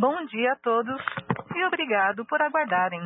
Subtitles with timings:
[0.00, 0.98] Bom dia a todos
[1.54, 3.02] e obrigado por aguardarem.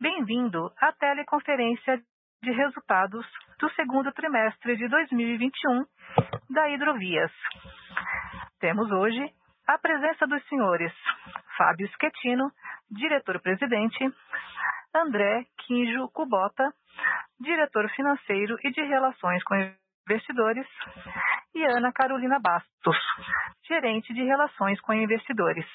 [0.00, 2.00] Bem-vindo à teleconferência
[2.40, 3.26] de resultados
[3.58, 5.84] do segundo trimestre de 2021
[6.50, 7.32] da Hidrovias.
[8.60, 9.28] Temos hoje
[9.66, 10.92] a presença dos senhores
[11.58, 12.52] Fábio Schettino,
[12.88, 14.08] diretor-presidente,
[14.94, 16.72] André Quinjo Cubota,
[17.40, 19.56] diretor financeiro e de relações com
[20.08, 20.66] investidores,
[21.56, 22.96] e Ana Carolina Bastos,
[23.66, 25.66] gerente de relações com investidores.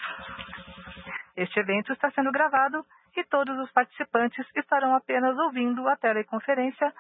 [1.36, 2.84] Este evento está sendo gravado
[3.16, 6.92] e todos os participantes estarão apenas ouvindo a teleconferência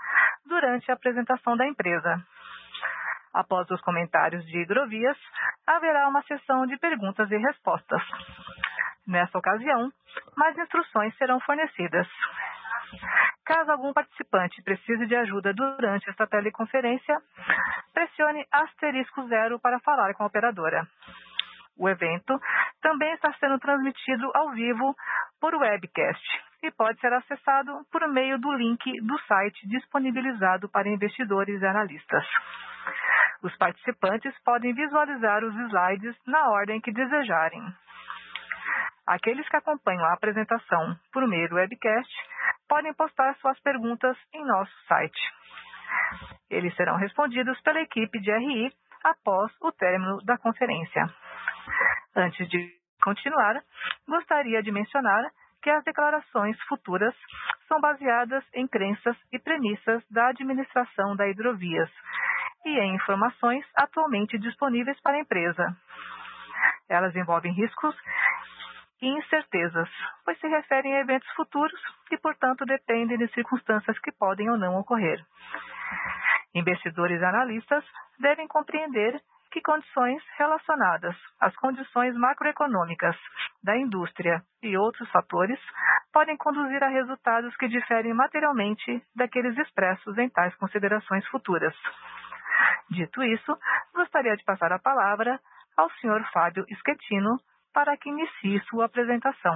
[0.46, 2.24] durante a apresentação da empresa.
[3.34, 5.18] Após os comentários de hidrovias,
[5.66, 8.02] haverá uma sessão de perguntas e respostas.
[9.08, 9.92] Nessa ocasião,
[10.36, 12.08] mais instruções serão fornecidas.
[13.46, 17.18] Caso algum participante precise de ajuda durante esta teleconferência,
[17.94, 20.86] pressione asterisco zero para falar com a operadora.
[21.78, 22.40] O evento
[22.82, 24.96] também está sendo transmitido ao vivo
[25.40, 26.26] por webcast
[26.64, 32.26] e pode ser acessado por meio do link do site disponibilizado para investidores e analistas.
[33.44, 37.62] Os participantes podem visualizar os slides na ordem que desejarem.
[39.08, 42.14] Aqueles que acompanham a apresentação por meio do webcast
[42.68, 45.22] podem postar suas perguntas em nosso site.
[46.50, 48.74] Eles serão respondidos pela equipe de RI
[49.06, 51.10] após o término da conferência.
[52.16, 52.70] Antes de
[53.02, 53.62] continuar,
[54.06, 55.24] gostaria de mencionar
[55.64, 57.16] que as declarações futuras
[57.68, 61.90] são baseadas em crenças e premissas da administração da hidrovias
[62.66, 65.66] e em informações atualmente disponíveis para a empresa.
[66.90, 67.96] Elas envolvem riscos
[69.02, 69.90] e incertezas,
[70.26, 71.80] pois se referem a eventos futuros
[72.12, 75.24] e, portanto, dependem de circunstâncias que podem ou não ocorrer.
[76.54, 77.84] Investidores e analistas
[78.20, 79.22] devem compreender
[79.52, 83.16] que condições relacionadas às condições macroeconômicas
[83.64, 85.60] da indústria e outros fatores
[86.12, 91.74] podem conduzir a resultados que diferem materialmente daqueles expressos em tais considerações futuras.
[92.90, 93.58] Dito isso,
[93.94, 95.40] gostaria de passar a palavra
[95.76, 96.24] ao Sr.
[96.32, 97.40] Fábio Schettino,
[97.74, 99.56] para que inicie sua apresentação.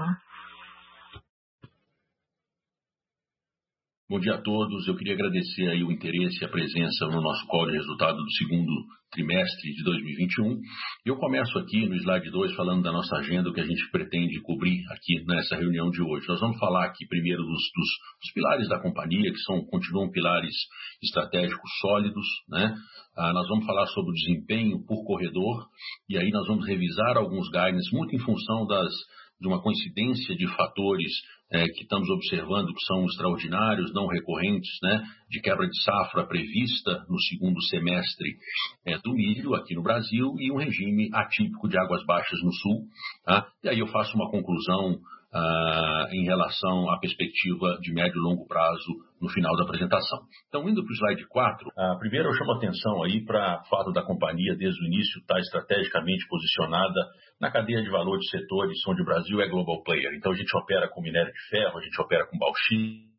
[4.11, 4.85] Bom dia a todos.
[4.89, 8.31] Eu queria agradecer aí o interesse e a presença no nosso call de resultado do
[8.33, 8.69] segundo
[9.09, 10.59] trimestre de 2021.
[11.05, 14.41] Eu começo aqui no slide 2 falando da nossa agenda, o que a gente pretende
[14.41, 16.27] cobrir aqui nessa reunião de hoje.
[16.27, 17.89] Nós vamos falar aqui primeiro dos, dos,
[18.21, 20.55] dos pilares da companhia, que são continuam pilares
[21.01, 22.75] estratégicos sólidos, né?
[23.15, 25.67] Ah, nós vamos falar sobre o desempenho por corredor
[26.09, 28.91] e aí nós vamos revisar alguns guidance muito em função das
[29.41, 31.11] de uma coincidência de fatores
[31.51, 37.03] é, que estamos observando que são extraordinários, não recorrentes, né, de quebra de safra prevista
[37.09, 38.37] no segundo semestre
[38.85, 42.85] é, do milho aqui no Brasil e um regime atípico de águas baixas no sul.
[43.25, 43.47] Tá?
[43.63, 44.99] E aí eu faço uma conclusão
[45.33, 50.19] ah, em relação à perspectiva de médio e longo prazo no final da apresentação.
[50.47, 53.69] Então, indo para o slide 4, ah, primeiro eu chamo a atenção aí para o
[53.69, 56.99] fato da companhia, desde o início, estar tá estrategicamente posicionada
[57.39, 60.13] na cadeia de valor de setores onde o Brasil é global player.
[60.15, 63.11] Então, a gente opera com minério de ferro, a gente opera com bauxita,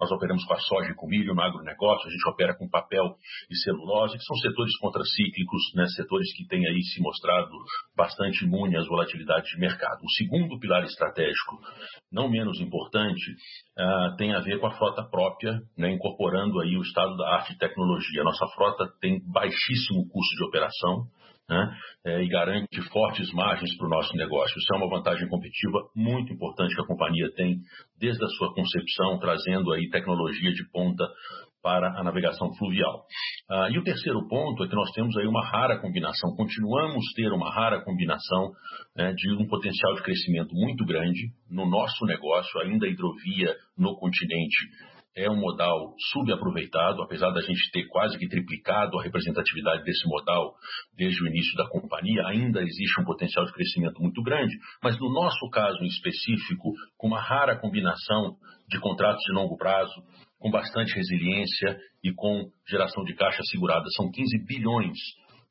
[0.00, 3.16] nós operamos com a soja e com milho no agronegócio, a gente opera com papel
[3.50, 7.50] e celulose, que são setores contracíclicos, né, setores que têm aí se mostrado
[7.96, 10.00] bastante imune às volatilidades de mercado.
[10.02, 11.58] O segundo pilar estratégico,
[12.12, 13.32] não menos importante,
[13.78, 17.52] uh, tem a ver com a frota própria, né, incorporando aí o estado da arte
[17.52, 18.24] e tecnologia.
[18.24, 21.04] Nossa frota tem baixíssimo custo de operação,
[21.48, 24.58] né, é, e garante fortes margens para o nosso negócio.
[24.58, 27.58] Isso é uma vantagem competitiva muito importante que a companhia tem
[27.98, 31.04] desde a sua concepção, trazendo aí tecnologia de ponta
[31.62, 33.04] para a navegação fluvial.
[33.50, 37.14] Ah, e o terceiro ponto é que nós temos aí uma rara combinação, continuamos a
[37.16, 38.52] ter uma rara combinação
[38.96, 43.96] né, de um potencial de crescimento muito grande no nosso negócio, ainda a hidrovia no
[43.96, 44.56] continente
[45.18, 50.54] é um modal subaproveitado, apesar da gente ter quase que triplicado a representatividade desse modal
[50.96, 55.12] desde o início da companhia, ainda existe um potencial de crescimento muito grande, mas no
[55.12, 58.36] nosso caso em específico, com uma rara combinação
[58.68, 59.94] de contratos de longo prazo,
[60.38, 64.96] com bastante resiliência e com geração de caixa segurada, são 15 bilhões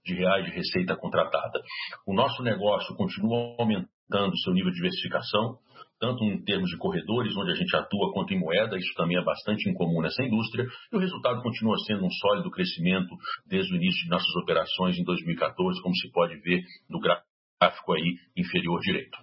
[0.05, 1.59] de reais de receita contratada.
[2.07, 5.57] O nosso negócio continua aumentando seu nível de diversificação,
[5.99, 9.23] tanto em termos de corredores, onde a gente atua, quanto em moeda, isso também é
[9.23, 13.15] bastante incomum nessa indústria, e o resultado continua sendo um sólido crescimento
[13.47, 18.15] desde o início de nossas operações em 2014, como se pode ver no gráfico aí
[18.35, 19.17] inferior direito.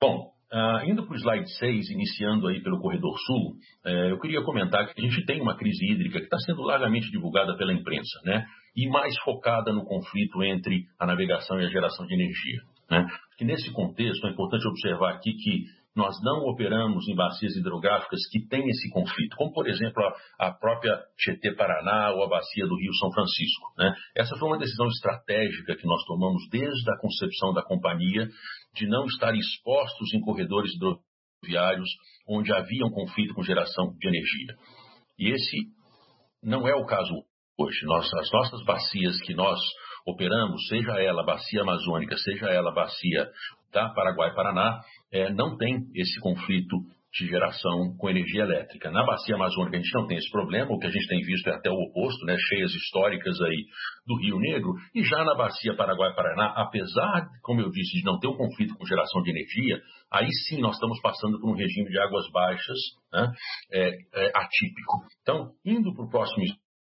[0.00, 4.40] Bom, Uh, indo para o slide 6, iniciando aí pelo corredor sul, uh, eu queria
[4.42, 8.20] comentar que a gente tem uma crise hídrica que está sendo largamente divulgada pela imprensa,
[8.24, 8.46] né?
[8.76, 12.60] E mais focada no conflito entre a navegação e a geração de energia.
[12.90, 13.04] Né?
[13.36, 15.64] Que nesse contexto é importante observar aqui que
[15.96, 20.04] nós não operamos em bacias hidrográficas que têm esse conflito, como por exemplo
[20.38, 23.72] a, a própria Tietê Paraná ou a bacia do Rio São Francisco.
[23.78, 23.94] Né?
[24.14, 28.28] Essa foi uma decisão estratégica que nós tomamos desde a concepção da companhia
[28.74, 31.88] de não estar expostos em corredores hidroviários
[32.28, 34.54] onde havia um conflito com geração de energia.
[35.18, 35.56] E esse
[36.42, 37.14] não é o caso
[37.58, 37.86] hoje.
[37.86, 39.58] Nós, as nossas bacias que nós
[40.06, 42.72] operamos, seja ela bacia amazônica, seja ela
[43.76, 44.80] a bacia da Paraguai-Paraná,
[45.12, 46.76] é, não tem esse conflito
[47.12, 48.90] de geração com energia elétrica.
[48.90, 51.48] Na bacia amazônica a gente não tem esse problema, o que a gente tem visto
[51.48, 53.64] é até o oposto, né, cheias históricas aí
[54.06, 58.28] do Rio Negro, e já na bacia Paraguai-Paraná, apesar, como eu disse, de não ter
[58.28, 59.80] um conflito com geração de energia,
[60.12, 62.78] aí sim nós estamos passando por um regime de águas baixas
[63.12, 63.28] né,
[63.72, 65.00] é, é, atípico.
[65.22, 66.44] Então, indo para o próximo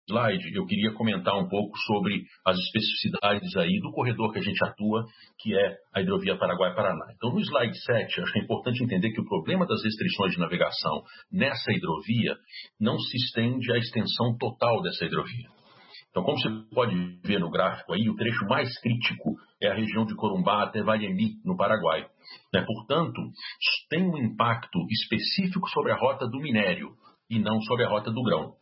[0.07, 4.63] slide, eu queria comentar um pouco sobre as especificidades aí do corredor que a gente
[4.63, 5.03] atua,
[5.39, 7.05] que é a hidrovia Paraguai-Paraná.
[7.15, 10.39] Então, no slide 7, acho que é importante entender que o problema das restrições de
[10.39, 12.35] navegação nessa hidrovia
[12.79, 15.49] não se estende à extensão total dessa hidrovia.
[16.11, 20.05] Então, como você pode ver no gráfico aí, o trecho mais crítico é a região
[20.05, 22.05] de Corumbá até Valemi, no Paraguai.
[22.53, 22.63] Né?
[22.65, 23.21] Portanto,
[23.89, 26.91] tem um impacto específico sobre a rota do minério
[27.29, 28.53] e não sobre a rota do grão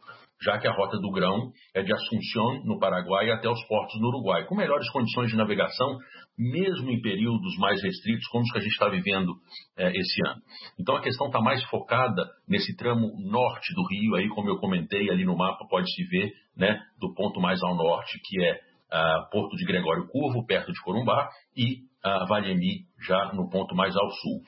[0.44, 4.07] já que a rota do grão é de Assunção, no Paraguai, até os portos no
[4.07, 5.98] Uruguai, com melhores condições de navegação,
[6.38, 9.34] mesmo em períodos mais restritos, como os que a gente está vivendo
[9.78, 10.42] é, esse ano.
[10.80, 15.10] Então a questão está mais focada nesse tramo norte do rio, aí como eu comentei
[15.10, 19.56] ali no mapa, pode-se ver, né, do ponto mais ao norte, que é uh, Porto
[19.56, 24.42] de Gregório Curvo, perto de Corumbá, e uh, Valemi, já no ponto mais ao sul.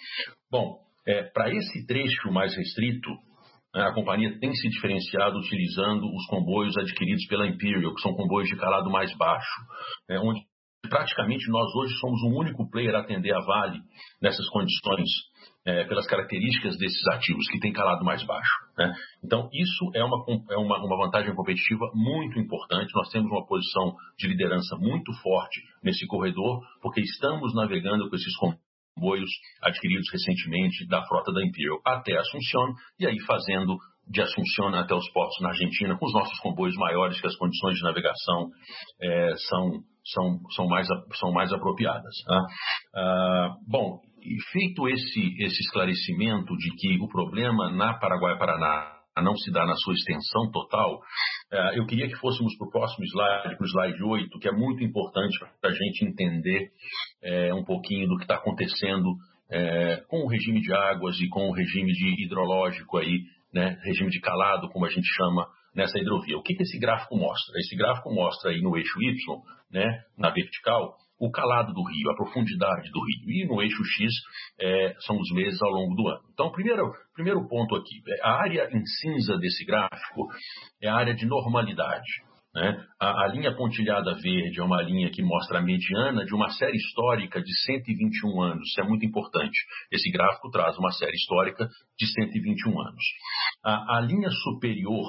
[0.51, 3.09] Bom, é, para esse trecho mais restrito,
[3.81, 8.55] a companhia tem se diferenciado utilizando os comboios adquiridos pela Imperial, que são comboios de
[8.55, 9.61] calado mais baixo,
[10.09, 10.41] né, onde
[10.89, 13.81] praticamente nós hoje somos o único player a atender a Vale
[14.21, 15.09] nessas condições,
[15.65, 18.53] é, pelas características desses ativos, que tem calado mais baixo.
[18.77, 18.93] Né?
[19.23, 22.93] Então, isso é, uma, é uma, uma vantagem competitiva muito importante.
[22.93, 28.35] Nós temos uma posição de liderança muito forte nesse corredor, porque estamos navegando com esses
[28.37, 28.64] comboios
[28.95, 29.29] comboios
[29.61, 33.77] adquiridos recentemente da frota da Imperial até Assunção e aí fazendo
[34.07, 37.75] de Assunção até os portos na Argentina com os nossos comboios maiores que as condições
[37.75, 38.49] de navegação
[39.01, 39.71] é, são,
[40.05, 42.15] são, são, mais, são mais apropriadas.
[42.25, 42.41] Tá?
[42.95, 43.99] Ah, bom,
[44.51, 49.93] feito esse, esse esclarecimento de que o problema na Paraguai-Paraná não se dá na sua
[49.93, 50.99] extensão total,
[51.51, 54.51] é, eu queria que fôssemos para o próximo slide, para o slide 8, que é
[54.51, 56.69] muito importante para a gente entender
[57.25, 59.15] é, um pouquinho do que está acontecendo
[59.49, 63.23] é, com o regime de águas e com o regime de hidrológico aí,
[63.53, 66.37] né, regime de calado, como a gente chama nessa hidrovia.
[66.37, 67.59] O que, que esse gráfico mostra?
[67.59, 69.15] Esse gráfico mostra aí no eixo Y,
[69.71, 73.31] né, na vertical, o calado do rio, a profundidade do rio.
[73.31, 74.11] E no eixo X
[74.59, 76.21] é, são os meses ao longo do ano.
[76.33, 80.27] Então, primeiro, primeiro ponto aqui, é, a área em cinza desse gráfico
[80.81, 82.24] é a área de normalidade.
[82.55, 82.81] Né?
[82.97, 86.77] A, a, linha pontilhada verde é uma linha que mostra a mediana de uma série
[86.77, 88.69] histórica de 121 anos.
[88.69, 89.59] Isso é muito importante.
[89.91, 91.67] Esse gráfico traz uma série histórica
[91.99, 93.03] de 121 anos.
[93.61, 95.05] A, a linha superior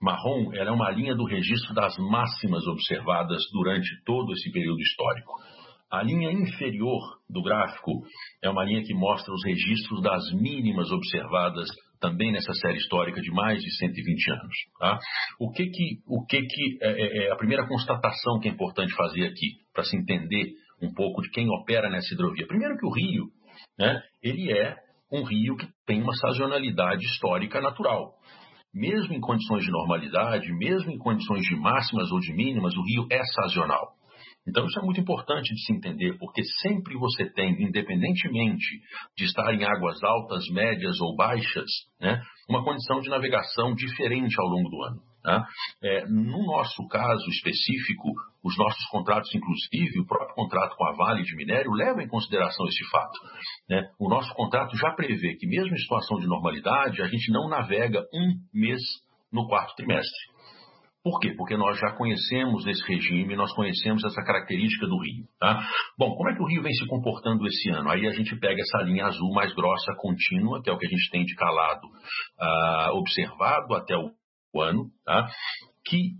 [0.00, 5.34] marrom é uma linha do registro das máximas observadas durante todo esse período histórico.
[5.90, 8.02] A linha inferior do gráfico
[8.42, 11.68] é uma linha que mostra os registros das mínimas observadas
[12.00, 14.56] também nessa série histórica de mais de 120 anos.
[14.78, 14.98] Tá?
[15.40, 18.94] O que que, o que, que é, é, é a primeira constatação que é importante
[18.94, 22.46] fazer aqui para se entender um pouco de quem opera nessa hidrovia?
[22.46, 23.26] Primeiro que o rio,
[23.78, 24.76] né, ele é
[25.12, 28.16] um rio que tem uma sazonalidade histórica natural
[28.76, 33.06] mesmo em condições de normalidade, mesmo em condições de máximas ou de mínimas, o rio
[33.10, 33.95] é sazonal.
[34.48, 38.80] Então isso é muito importante de se entender, porque sempre você tem, independentemente
[39.16, 44.46] de estar em águas altas, médias ou baixas, né, uma condição de navegação diferente ao
[44.46, 45.00] longo do ano.
[45.26, 45.44] Tá?
[45.82, 48.12] É, no nosso caso específico,
[48.44, 52.64] os nossos contratos, inclusive o próprio contrato com a Vale de Minério, leva em consideração
[52.66, 53.18] esse fato.
[53.68, 53.90] Né?
[53.98, 58.04] O nosso contrato já prevê que, mesmo em situação de normalidade, a gente não navega
[58.14, 58.80] um mês
[59.32, 60.35] no quarto trimestre.
[61.06, 61.32] Por quê?
[61.36, 65.24] Porque nós já conhecemos esse regime, nós conhecemos essa característica do rio.
[65.38, 65.56] Tá?
[65.96, 67.88] Bom, como é que o rio vem se comportando esse ano?
[67.88, 70.90] Aí a gente pega essa linha azul mais grossa, contínua, que é o que a
[70.90, 75.28] gente tem de calado uh, observado até o ano, tá?
[75.86, 76.14] que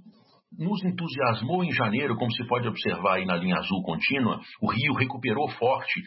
[0.56, 4.94] nos entusiasmou em janeiro, como se pode observar aí na linha azul contínua, o rio
[4.94, 6.00] recuperou forte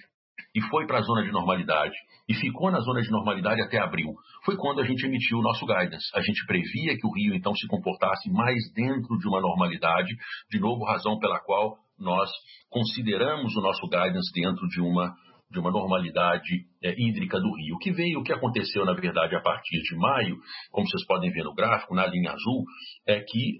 [0.56, 1.96] e foi para a zona de normalidade
[2.28, 4.14] e ficou na zona de normalidade até abril.
[4.46, 6.10] Foi quando a gente emitiu o nosso guidance.
[6.14, 10.16] A gente previa que o Rio então se comportasse mais dentro de uma normalidade,
[10.50, 12.30] de novo razão pela qual nós
[12.70, 15.14] consideramos o nosso guidance dentro de uma
[15.52, 17.76] de uma normalidade é, hídrica do rio.
[17.76, 20.38] O que veio, o que aconteceu, na verdade, a partir de maio,
[20.72, 22.64] como vocês podem ver no gráfico, na linha azul,
[23.08, 23.58] é que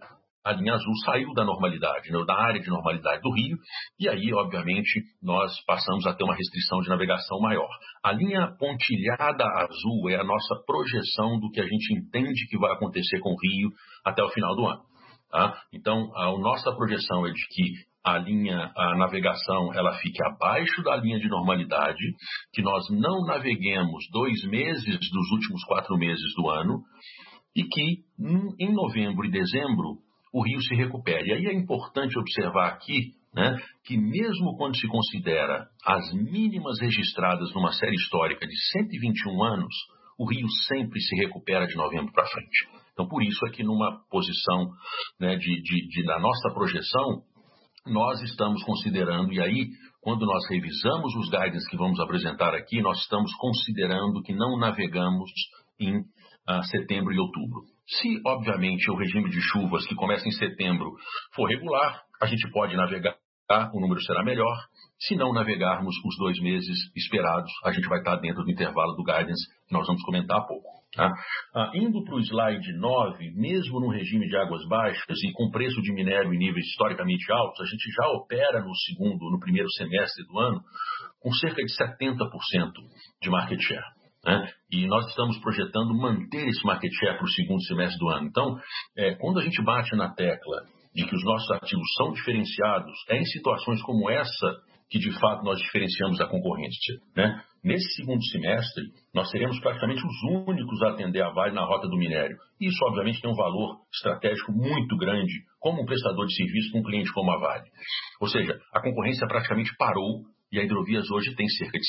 [0.50, 3.58] a linha azul saiu da normalidade, né, da área de normalidade do rio,
[4.00, 7.70] e aí, obviamente, nós passamos a ter uma restrição de navegação maior.
[8.04, 12.72] A linha pontilhada azul é a nossa projeção do que a gente entende que vai
[12.74, 13.70] acontecer com o rio
[14.04, 14.82] até o final do ano.
[15.30, 15.56] Tá?
[15.72, 20.96] Então, a nossa projeção é de que a linha, a navegação, ela fique abaixo da
[20.96, 22.04] linha de normalidade,
[22.54, 26.82] que nós não naveguemos dois meses dos últimos quatro meses do ano
[27.56, 28.04] e que
[28.58, 31.30] em novembro e dezembro o rio se recupere.
[31.30, 37.54] E aí é importante observar aqui né, que mesmo quando se considera as mínimas registradas
[37.54, 39.74] numa série histórica de 121 anos,
[40.18, 42.68] o rio sempre se recupera de novembro para frente.
[42.92, 44.70] Então, por isso é que numa posição
[45.20, 47.24] né, de, de, de, da nossa projeção,
[47.88, 49.70] nós estamos considerando, e aí,
[50.02, 55.32] quando nós revisamos os guidance que vamos apresentar aqui, nós estamos considerando que não navegamos
[55.80, 57.62] em uh, setembro e outubro.
[57.90, 60.92] Se, obviamente, o regime de chuvas que começa em setembro
[61.34, 63.18] for regular, a gente pode navegar,
[63.74, 64.56] o número será melhor.
[65.00, 69.04] Se não navegarmos os dois meses esperados, a gente vai estar dentro do intervalo do
[69.04, 70.80] guidance que nós vamos comentar há pouco.
[70.94, 71.10] Tá?
[71.56, 75.82] Ah, indo para o slide 9, mesmo no regime de águas baixas e com preço
[75.82, 80.26] de minério em níveis historicamente altos, a gente já opera no segundo, no primeiro semestre
[80.26, 80.62] do ano,
[81.20, 82.72] com cerca de 70%
[83.22, 83.99] de market share.
[84.26, 84.52] Né?
[84.72, 88.28] E nós estamos projetando manter esse market share para o segundo semestre do ano.
[88.28, 88.58] Então,
[88.98, 93.18] é, quando a gente bate na tecla de que os nossos ativos são diferenciados, é
[93.18, 96.96] em situações como essa que de fato nós diferenciamos da concorrência.
[97.16, 97.44] Né?
[97.64, 101.98] Nesse segundo semestre, nós seremos praticamente os únicos a atender a Vale na rota do
[101.98, 102.36] minério.
[102.60, 106.84] Isso, obviamente, tem um valor estratégico muito grande como um prestador de serviço com um
[106.84, 107.70] cliente como a Vale.
[108.20, 111.86] Ou seja, a concorrência praticamente parou e a Hidrovias hoje tem cerca de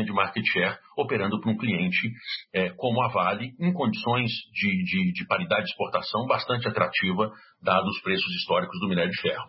[0.00, 2.10] 70% de market share operando para um cliente
[2.54, 7.30] é, como a Vale, em condições de, de, de paridade de exportação bastante atrativa,
[7.62, 9.44] dados os preços históricos do minério de ferro.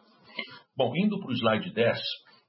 [0.78, 1.98] Bom, indo para o slide 10,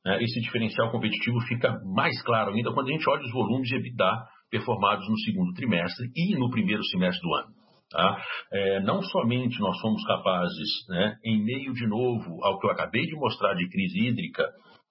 [0.04, 3.76] né, esse diferencial competitivo fica mais claro ainda quando a gente olha os volumes de
[3.76, 4.10] EBITDA
[4.50, 7.48] performados no segundo trimestre e no primeiro semestre do ano.
[7.90, 8.16] Tá?
[8.52, 13.06] É, não somente nós fomos capazes, né, em meio de novo ao que eu acabei
[13.06, 14.44] de mostrar de crise hídrica,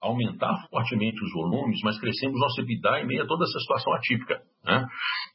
[0.06, 4.40] aumentar fortemente os volumes, mas crescemos nosso EBITDA em meio a toda essa situação atípica.
[4.64, 4.86] Né?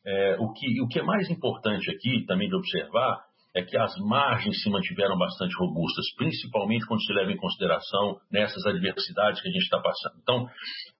[0.05, 3.19] É, o, que, o que é mais importante aqui também de observar
[3.53, 8.65] é que as margens se mantiveram bastante robustas, principalmente quando se leva em consideração nessas
[8.65, 10.15] adversidades que a gente está passando.
[10.21, 10.47] Então,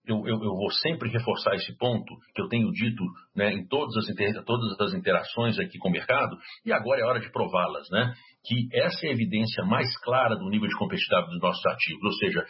[0.06, 3.04] eu, eu, eu, vou sempre reforçar esse ponto que eu tenho dito
[3.36, 7.06] né, em todas as, inter, todas as interações aqui com o mercado, e agora é
[7.06, 8.14] hora de prová-las, né?
[8.44, 12.14] Que essa é a evidência mais clara do nível de competitividade dos nossos ativos, ou
[12.14, 12.44] seja,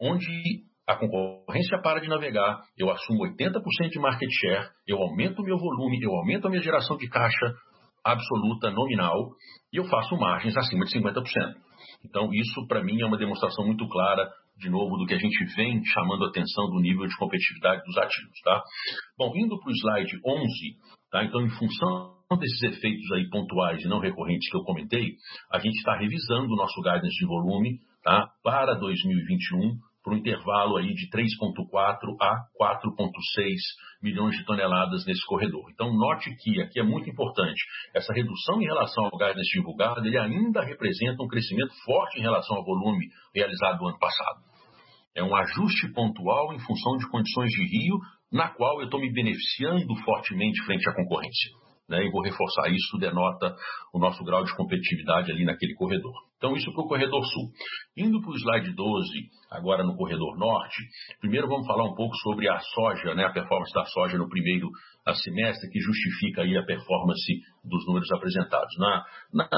[0.00, 5.44] onde a concorrência para de navegar, eu assumo 80% de market share, eu aumento o
[5.44, 7.54] meu volume, eu aumento a minha geração de caixa,
[8.04, 9.30] absoluta, nominal,
[9.72, 11.22] e eu faço margens acima de 50%.
[12.04, 15.44] Então, isso para mim é uma demonstração muito clara, de novo, do que a gente
[15.56, 18.40] vem chamando a atenção do nível de competitividade dos ativos.
[18.44, 18.62] Tá?
[19.18, 20.46] Bom, indo para o slide 11,
[21.10, 21.24] tá?
[21.24, 25.14] então, em função desses efeitos aí pontuais e não recorrentes que eu comentei,
[25.52, 28.28] a gente está revisando o nosso guidance de volume tá?
[28.40, 33.56] para 2021 por um intervalo aí de 3,4 a 4,6
[34.00, 35.68] milhões de toneladas nesse corredor.
[35.72, 37.60] Então, note que aqui é muito importante,
[37.92, 42.56] essa redução em relação ao gás divulgado, ele ainda representa um crescimento forte em relação
[42.56, 44.38] ao volume realizado no ano passado.
[45.12, 47.98] É um ajuste pontual em função de condições de rio,
[48.30, 52.98] na qual eu estou me beneficiando fortemente frente à concorrência né, e vou reforçar isso,
[52.98, 53.54] denota
[53.92, 56.12] o nosso grau de competitividade ali naquele corredor.
[56.36, 57.50] Então, isso para o corredor sul.
[57.96, 59.08] Indo para o slide 12,
[59.50, 60.82] agora no corredor norte,
[61.20, 64.68] primeiro vamos falar um pouco sobre a soja, né, a performance da soja no primeiro
[65.22, 67.32] semestre, que justifica aí a performance
[67.64, 68.76] dos números apresentados.
[68.78, 69.48] Na, na,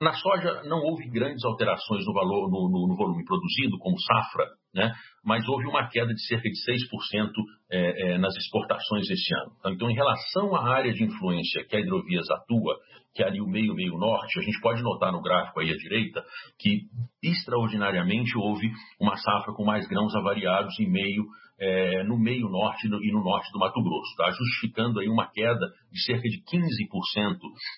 [0.00, 4.46] na soja não houve grandes alterações no, valor, no, no, no volume produzido, como safra,
[4.74, 4.92] né?
[5.22, 7.30] mas houve uma queda de cerca de 6%
[7.70, 9.52] é, é, nas exportações esse ano.
[9.58, 12.76] Então, então, em relação à área de influência que a Hidrovias atua,
[13.14, 16.22] que é ali o meio-meio norte, a gente pode notar no gráfico aí à direita
[16.58, 16.82] que
[17.22, 21.24] extraordinariamente houve uma safra com mais grãos avariados em meio
[21.60, 24.30] é, no meio norte e no norte do Mato Grosso, tá?
[24.30, 27.36] justificando aí uma queda de cerca de 15%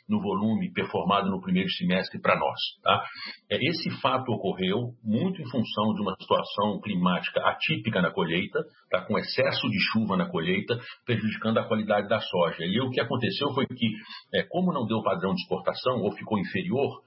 [0.09, 2.61] no volume performado no primeiro semestre para nós.
[2.83, 3.05] Tá?
[3.51, 9.05] É, esse fato ocorreu muito em função de uma situação climática atípica na colheita, tá?
[9.05, 12.65] com excesso de chuva na colheita, prejudicando a qualidade da soja.
[12.65, 13.91] E o que aconteceu foi que,
[14.35, 17.03] é, como não deu padrão de exportação ou ficou inferior,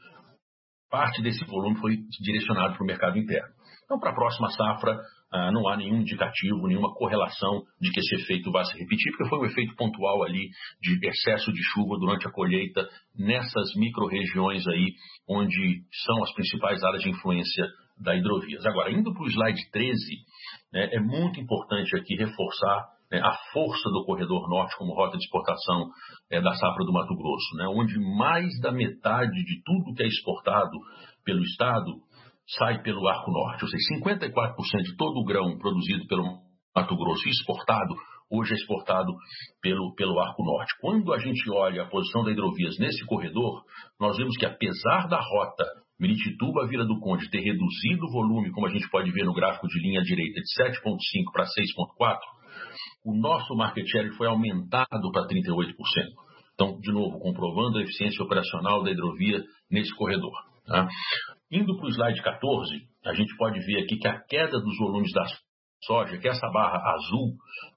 [0.89, 3.53] parte desse volume foi direcionado para o mercado interno.
[3.85, 4.99] Então, para a próxima safra,
[5.35, 9.29] ah, não há nenhum indicativo, nenhuma correlação de que esse efeito vá se repetir, porque
[9.29, 10.49] foi um efeito pontual ali
[10.81, 14.93] de excesso de chuva durante a colheita nessas micro-regiões aí
[15.27, 17.65] onde são as principais áreas de influência
[17.99, 18.65] da hidrovias.
[18.65, 19.97] Agora, indo para o slide 13,
[20.71, 25.23] né, é muito importante aqui reforçar né, a força do corredor norte como rota de
[25.25, 25.89] exportação
[26.31, 30.07] é, da safra do Mato Grosso, né, onde mais da metade de tudo que é
[30.07, 30.77] exportado
[31.25, 31.91] pelo Estado
[32.47, 36.23] sai pelo Arco Norte, ou seja, 54% de todo o grão produzido pelo
[36.75, 37.95] Mato Grosso e exportado
[38.29, 39.13] hoje é exportado
[39.61, 40.73] pelo, pelo Arco Norte.
[40.81, 43.63] Quando a gente olha a posição da hidrovias nesse corredor,
[43.99, 45.65] nós vemos que apesar da rota
[45.99, 49.67] Miritituba Vila do Conde ter reduzido o volume, como a gente pode ver no gráfico
[49.67, 52.19] de linha direita, de 7,5 para 6,4,
[53.05, 55.73] o nosso market share foi aumentado para 38%.
[56.53, 60.33] Então, de novo, comprovando a eficiência operacional da hidrovia nesse corredor.
[60.65, 60.87] Tá?
[61.51, 65.11] Indo para o slide 14, a gente pode ver aqui que a queda dos volumes
[65.13, 65.25] da
[65.83, 67.35] soja, que é essa barra azul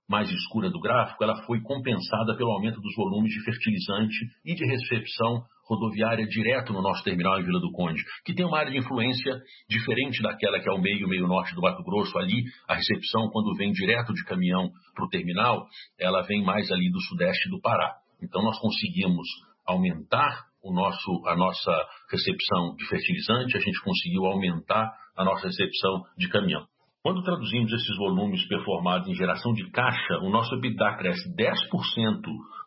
[0.09, 4.65] mais escura do gráfico, ela foi compensada pelo aumento dos volumes de fertilizante e de
[4.65, 8.79] recepção rodoviária direto no nosso terminal em Vila do Conde, que tem uma área de
[8.79, 12.19] influência diferente daquela que é o meio meio norte do Mato Grosso.
[12.19, 15.67] Ali, a recepção, quando vem direto de caminhão para o terminal,
[16.01, 17.97] ela vem mais ali do sudeste do Pará.
[18.23, 19.29] Então, nós conseguimos
[19.67, 21.73] aumentar o nosso, a nossa
[22.11, 26.67] recepção de fertilizante, a gente conseguiu aumentar a nossa recepção de caminhão.
[27.03, 32.21] Quando traduzimos esses volumes performados em geração de caixa, o nosso EBITDA cresce 10%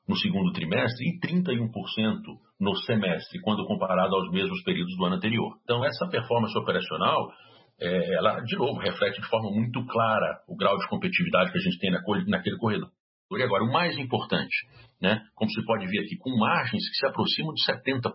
[0.08, 1.70] no segundo trimestre e 31%
[2.60, 5.58] no semestre, quando comparado aos mesmos períodos do ano anterior.
[5.64, 7.30] Então, essa performance operacional,
[7.80, 11.62] é, ela, de novo, reflete de forma muito clara o grau de competitividade que a
[11.62, 11.92] gente tem
[12.28, 12.90] naquele corredor.
[13.38, 14.56] E agora, o mais importante,
[15.02, 18.12] né, como se pode ver aqui, com margens que se aproximam de 70%.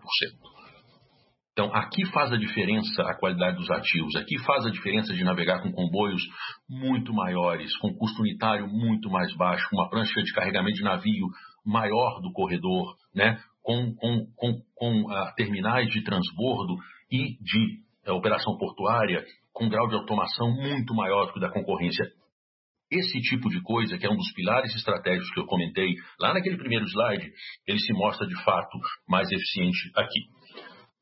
[1.51, 5.63] Então, aqui faz a diferença a qualidade dos ativos, aqui faz a diferença de navegar
[5.63, 6.21] com comboios
[6.69, 11.27] muito maiores, com custo unitário muito mais baixo, com uma prancha de carregamento de navio
[11.65, 13.39] maior do corredor, né?
[13.67, 16.75] com, com, com, com uh, terminais de transbordo
[17.11, 21.51] e de uh, operação portuária com grau de automação muito maior do que o da
[21.51, 22.05] concorrência.
[22.91, 26.57] Esse tipo de coisa, que é um dos pilares estratégicos que eu comentei lá naquele
[26.57, 27.29] primeiro slide,
[27.67, 30.21] ele se mostra de fato mais eficiente aqui.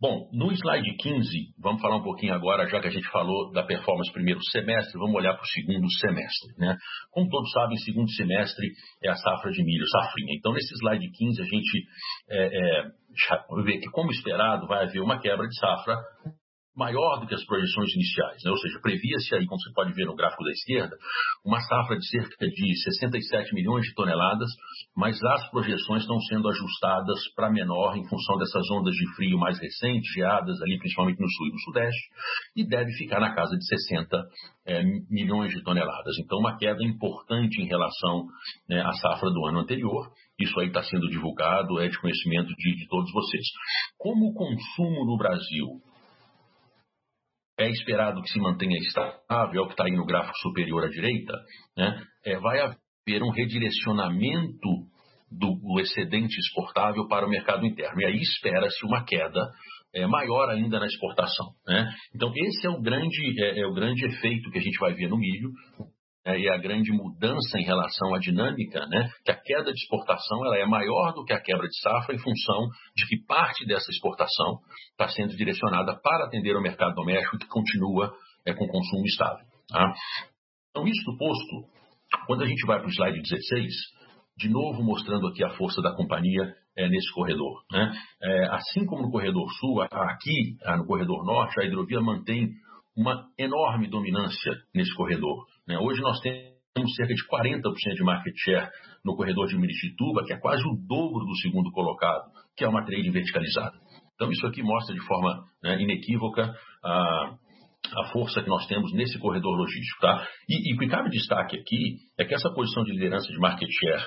[0.02, 3.64] Bom, no slide 15, vamos falar um pouquinho agora, já que a gente falou da
[3.64, 6.54] performance primeiro semestre, vamos olhar para o segundo semestre.
[6.58, 6.76] Né?
[7.12, 8.68] Como todos sabem, segundo semestre
[9.02, 10.36] é a safra de milho, safrinha.
[10.38, 11.88] Então, nesse slide 15, a gente
[12.30, 15.96] é, é, vê que, como esperado, vai haver uma quebra de safra
[16.76, 18.52] maior do que as projeções iniciais, né?
[18.52, 20.98] ou seja, previa-se aí, como você pode ver no gráfico da esquerda,
[21.44, 24.50] uma safra de cerca de 67 milhões de toneladas,
[24.96, 29.58] mas as projeções estão sendo ajustadas para menor em função dessas ondas de frio mais
[29.60, 32.10] recentes, geadas ali principalmente no sul e no sudeste,
[32.56, 34.24] e deve ficar na casa de 60
[34.68, 36.18] é, milhões de toneladas.
[36.20, 38.26] Então, uma queda importante em relação
[38.68, 40.12] né, à safra do ano anterior.
[40.38, 43.46] Isso aí está sendo divulgado, é de conhecimento de, de todos vocês.
[43.98, 45.82] Como o consumo no Brasil
[47.58, 50.90] é esperado que se mantenha estável, é o que está aí no gráfico superior à
[50.90, 51.34] direita,
[51.78, 52.04] né?
[52.26, 54.70] é, vai haver um redirecionamento
[55.32, 58.02] do, excedente exportável para o mercado interno.
[58.02, 59.40] E aí espera-se uma queda
[59.94, 61.48] é, maior ainda na exportação.
[61.68, 61.90] Né?
[62.14, 65.10] Então, esse é o, grande, é, é o grande efeito que a gente vai ver
[65.10, 65.52] no milho
[66.26, 70.44] é, e a grande mudança em relação à dinâmica, né, que a queda de exportação
[70.46, 73.92] ela é maior do que a quebra de safra em função de que parte dessa
[73.92, 74.58] exportação
[74.92, 78.12] está sendo direcionada para atender o mercado doméstico que continua
[78.46, 79.46] é, com consumo estável.
[79.70, 79.94] Tá?
[80.72, 81.70] Então, isso posto,
[82.26, 83.74] quando a gente vai para o slide 16,
[84.38, 87.64] de novo mostrando aqui a força da companhia é, nesse corredor.
[87.72, 87.94] Né?
[88.22, 92.50] É, assim como no corredor sul, aqui no corredor norte, a hidrovia mantém
[92.96, 95.46] uma enorme dominância nesse corredor.
[95.68, 95.78] Né?
[95.78, 98.70] Hoje nós temos cerca de 40% de market share
[99.04, 102.86] no corredor de Miritituba, que é quase o dobro do segundo colocado, que é uma
[102.86, 103.78] trade verticalizada.
[104.16, 106.54] Então isso aqui mostra de forma né, inequívoca
[106.84, 107.36] a,
[107.94, 110.02] a força que nós temos nesse corredor logístico.
[110.02, 110.26] Tá?
[110.48, 114.06] E, o que cabe destaque aqui é que essa posição de liderança de market share,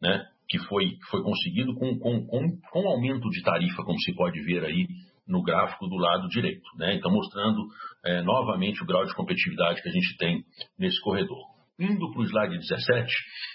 [0.00, 4.40] né, que foi, foi conseguido com, com, com, com aumento de tarifa, como se pode
[4.42, 4.86] ver aí
[5.30, 6.68] no gráfico do lado direito.
[6.76, 6.96] Né?
[6.96, 7.66] Então, mostrando
[8.04, 10.42] é, novamente o grau de competitividade que a gente tem
[10.78, 11.38] nesse corredor.
[11.78, 13.10] Indo para o slide 17,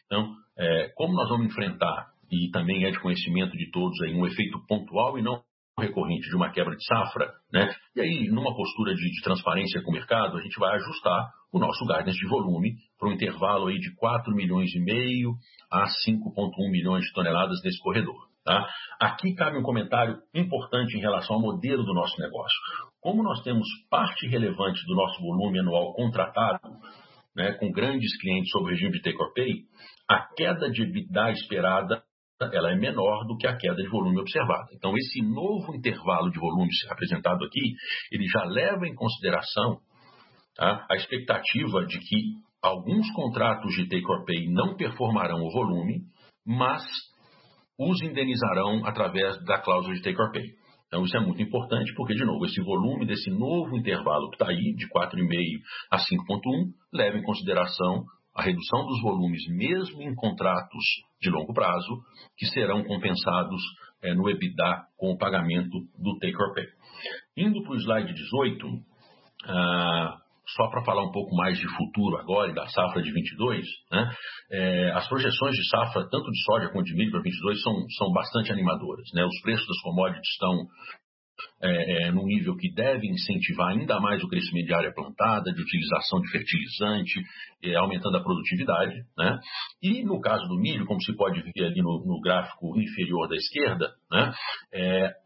[0.06, 4.26] então, é, como nós vamos enfrentar, e também é de conhecimento de todos, aí, um
[4.26, 5.44] efeito pontual e não
[5.78, 7.70] recorrente de uma quebra de safra, né?
[7.96, 11.60] e aí, numa postura de, de transparência com o mercado, a gente vai ajustar o
[11.60, 15.34] nosso guidance de volume para um intervalo aí de 4 milhões e meio
[15.70, 18.16] a 5,1 milhões de toneladas nesse corredor.
[18.46, 18.64] Tá?
[19.00, 22.56] Aqui cabe um comentário importante em relação ao modelo do nosso negócio.
[23.02, 26.60] Como nós temos parte relevante do nosso volume anual contratado,
[27.36, 29.64] né, com grandes clientes sob regime de take or pay,
[30.08, 32.04] a queda de EBITDA esperada
[32.54, 34.68] ela é menor do que a queda de volume observada.
[34.74, 37.74] Então, esse novo intervalo de volume apresentado aqui,
[38.12, 39.80] ele já leva em consideração
[40.56, 46.02] tá, a expectativa de que alguns contratos de take or pay não performarão o volume,
[46.46, 46.84] mas
[47.78, 50.44] os indenizarão através da cláusula de take or pay.
[50.88, 54.50] Então, isso é muito importante, porque, de novo, esse volume desse novo intervalo que está
[54.50, 55.60] aí, de 4,5
[55.92, 60.84] a 5,1, leva em consideração a redução dos volumes, mesmo em contratos
[61.22, 62.02] de longo prazo,
[62.38, 63.62] que serão compensados
[64.04, 66.66] é, no EBITDA com o pagamento do take or pay.
[67.38, 68.68] Indo para o slide 18,
[69.48, 70.18] ah,
[70.56, 74.12] só para falar um pouco mais de futuro agora e da safra de 22, né,
[74.52, 78.12] é, as projeções de safra, tanto de soja quanto de milho para 22, são, são
[78.12, 79.06] bastante animadoras.
[79.14, 79.26] Né?
[79.26, 80.68] Os preços das commodities estão
[81.62, 85.62] é, é, num nível que deve incentivar ainda mais o crescimento de área plantada, de
[85.62, 87.22] utilização de fertilizante,
[87.64, 88.96] é, aumentando a produtividade.
[89.18, 89.40] Né?
[89.82, 93.36] E no caso do milho, como se pode ver ali no, no gráfico inferior da
[93.36, 94.34] esquerda, né,
[94.74, 95.25] é,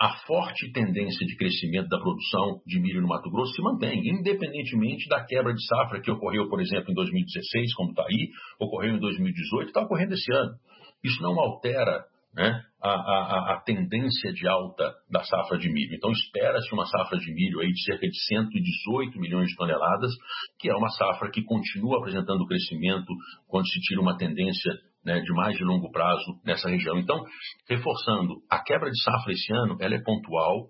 [0.00, 5.08] a forte tendência de crescimento da produção de milho no Mato Grosso se mantém, independentemente
[5.08, 8.30] da quebra de safra que ocorreu, por exemplo, em 2016, como está aí,
[8.60, 10.54] ocorreu em 2018, está ocorrendo esse ano.
[11.02, 15.94] Isso não altera né, a, a, a, tendência de alta da safra de milho.
[15.94, 20.12] Então, espera-se uma safra de milho aí de cerca de 118 milhões de toneladas,
[20.60, 23.12] que é uma safra que continua apresentando crescimento
[23.48, 24.72] quando se tira uma tendência
[25.04, 26.98] né, de mais de longo prazo nessa região.
[26.98, 27.22] Então,
[27.68, 30.68] reforçando, a quebra de safra esse ano ela é pontual,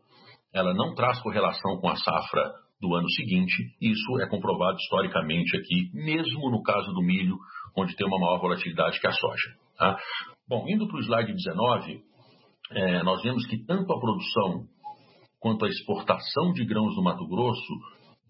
[0.54, 2.42] ela não traz correlação com a safra
[2.80, 7.36] do ano seguinte, isso é comprovado historicamente aqui, mesmo no caso do milho,
[7.76, 9.50] onde tem uma maior volatilidade que a soja.
[9.76, 9.98] Tá?
[10.48, 12.00] Bom, indo para o slide 19,
[12.72, 14.64] é, nós vemos que tanto a produção
[15.40, 17.74] quanto a exportação de grãos do Mato Grosso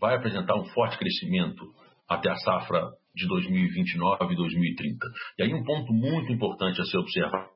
[0.00, 1.64] vai apresentar um forte crescimento
[2.08, 5.06] até a safra de 2029 e 2030.
[5.38, 7.48] E aí um ponto muito importante a ser observado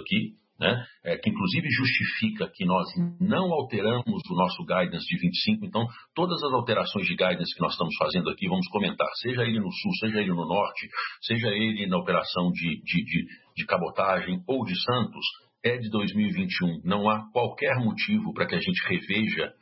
[0.00, 2.86] aqui, né, é, que inclusive justifica que nós
[3.20, 5.66] não alteramos o nosso guidance de 25.
[5.66, 9.58] Então, todas as alterações de guidance que nós estamos fazendo aqui, vamos comentar, seja ele
[9.58, 10.88] no sul, seja ele no norte,
[11.22, 15.26] seja ele na operação de, de, de, de cabotagem ou de Santos,
[15.64, 16.82] é de 2021.
[16.84, 19.52] Não há qualquer motivo para que a gente reveja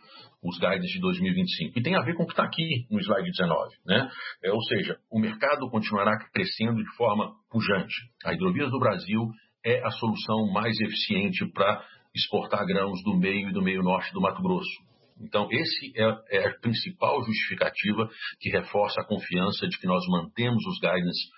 [0.42, 1.78] os guides de 2025.
[1.78, 3.76] E tem a ver com o que está aqui no slide 19.
[3.86, 4.10] Né?
[4.44, 7.94] É, ou seja, o mercado continuará crescendo de forma pujante.
[8.24, 9.20] A Hidrovias do Brasil
[9.64, 14.20] é a solução mais eficiente para exportar grãos do meio e do meio norte do
[14.20, 14.92] Mato Grosso.
[15.20, 18.08] Então, esse é, é, a principal justificativa
[18.40, 21.28] que reforça a confiança de que nós mantemos os guidance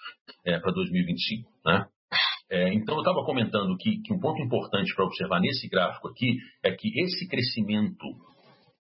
[0.47, 1.51] é, para 2025.
[1.67, 1.85] Né?
[2.51, 6.39] É, então, eu estava comentando que, que um ponto importante para observar nesse gráfico aqui
[6.63, 8.07] é que esse crescimento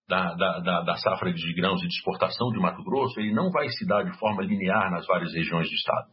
[0.08, 3.68] da, da, da, safra de grãos e de exportação de Mato Grosso, ele não vai
[3.70, 6.08] se dar de forma linear nas várias regiões do estado.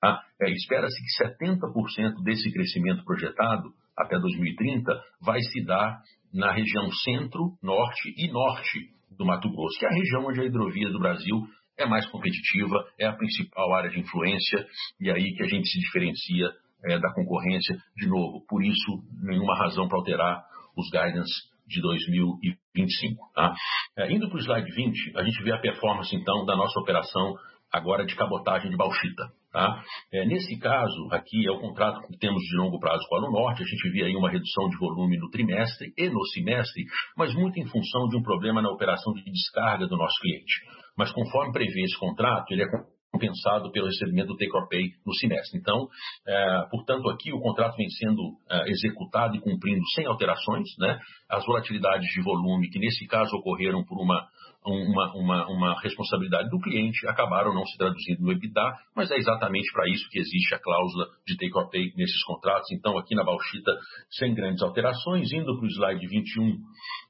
[0.00, 0.22] Tá?
[0.42, 4.92] É, Espera-se que 70% desse crescimento projetado até 2030
[5.22, 6.00] vai se dar
[6.34, 10.44] na região centro, norte e norte do Mato Grosso, que é a região onde a
[10.44, 11.46] hidrovia do Brasil
[11.78, 14.66] é mais competitiva, é a principal área de influência
[15.00, 16.50] e aí que a gente se diferencia
[16.84, 17.76] é, da concorrência.
[17.96, 20.44] De novo, por isso, nenhuma razão para alterar
[20.76, 23.32] os guidance de 2025.
[23.34, 23.54] Tá?
[23.98, 27.34] É, indo para o slide 20, a gente vê a performance, então, da nossa operação
[27.72, 29.24] agora de cabotagem de bauxita.
[29.52, 29.82] Tá?
[30.12, 33.62] É, nesse caso, aqui é o contrato que temos de longo prazo com a Alunorte,
[33.62, 36.84] a gente vê aí uma redução de volume no trimestre e no semestre,
[37.16, 40.60] mas muito em função de um problema na operação de descarga do nosso cliente.
[40.96, 42.66] Mas conforme prevê esse contrato, ele é
[43.12, 45.58] compensado pelo recebimento do take or pay no semestre.
[45.58, 45.88] Então,
[46.26, 50.68] é, portanto, aqui o contrato vem sendo é, executado e cumprindo sem alterações.
[50.78, 50.98] Né?
[51.28, 54.26] As volatilidades de volume, que nesse caso ocorreram por uma
[54.66, 58.62] uma, uma, uma, responsabilidade do cliente, acabaram não se traduzindo no EBITDA,
[58.94, 62.70] mas é exatamente para isso que existe a cláusula de take or pay nesses contratos.
[62.72, 63.72] Então, aqui na Bauxita,
[64.10, 66.58] sem grandes alterações, indo para o slide 21,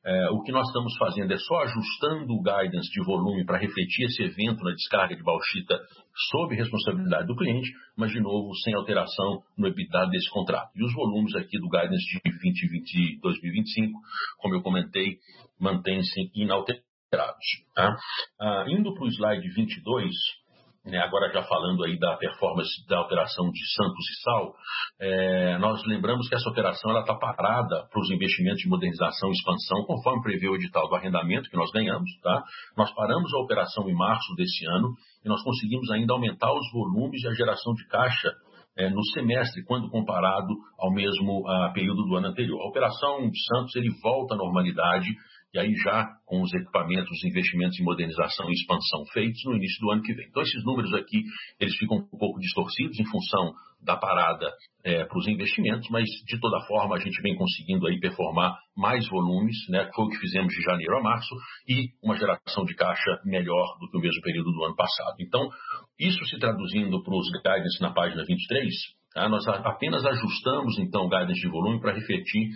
[0.05, 4.05] é, o que nós estamos fazendo é só ajustando o guidance de volume para refletir
[4.05, 5.79] esse evento na descarga de Bauxita
[6.31, 10.71] sob responsabilidade do cliente, mas, de novo, sem alteração no EBITDA desse contrato.
[10.75, 14.01] E os volumes aqui do guidance de 2020 2025,
[14.39, 15.19] como eu comentei,
[15.61, 16.86] mantêm-se inalterados.
[17.75, 17.97] Tá?
[18.41, 20.11] Ah, indo para o slide 22,
[20.87, 24.55] né, agora já falando aí da performance da operação de Santos e Sal,
[25.01, 29.85] é, nós lembramos que essa operação está parada para os investimentos de modernização e expansão,
[29.85, 32.11] conforme prevê o edital do arrendamento que nós ganhamos.
[32.23, 32.43] Tá?
[32.77, 37.23] Nós paramos a operação em março desse ano e nós conseguimos ainda aumentar os volumes
[37.23, 38.33] e a geração de caixa
[38.77, 42.61] é, no semestre, quando comparado ao mesmo uh, período do ano anterior.
[42.61, 45.09] A operação Santos ele volta à normalidade
[45.57, 49.81] e aí já com os equipamentos, os investimentos em modernização e expansão feitos no início
[49.81, 50.27] do ano que vem.
[50.29, 51.23] Então esses números aqui
[51.59, 54.53] eles ficam um pouco distorcidos em função da parada
[54.85, 59.09] é, para os investimentos, mas de toda forma a gente vem conseguindo aí performar mais
[59.09, 61.35] volumes, né, foi o que fizemos de janeiro a março,
[61.67, 65.17] e uma geração de caixa melhor do que o mesmo período do ano passado.
[65.21, 65.49] Então,
[65.99, 68.75] isso se traduzindo para os guidance na página 23,
[69.17, 69.31] Tá?
[69.31, 72.51] Nós apenas ajustamos, então, guidance de volume para refletir,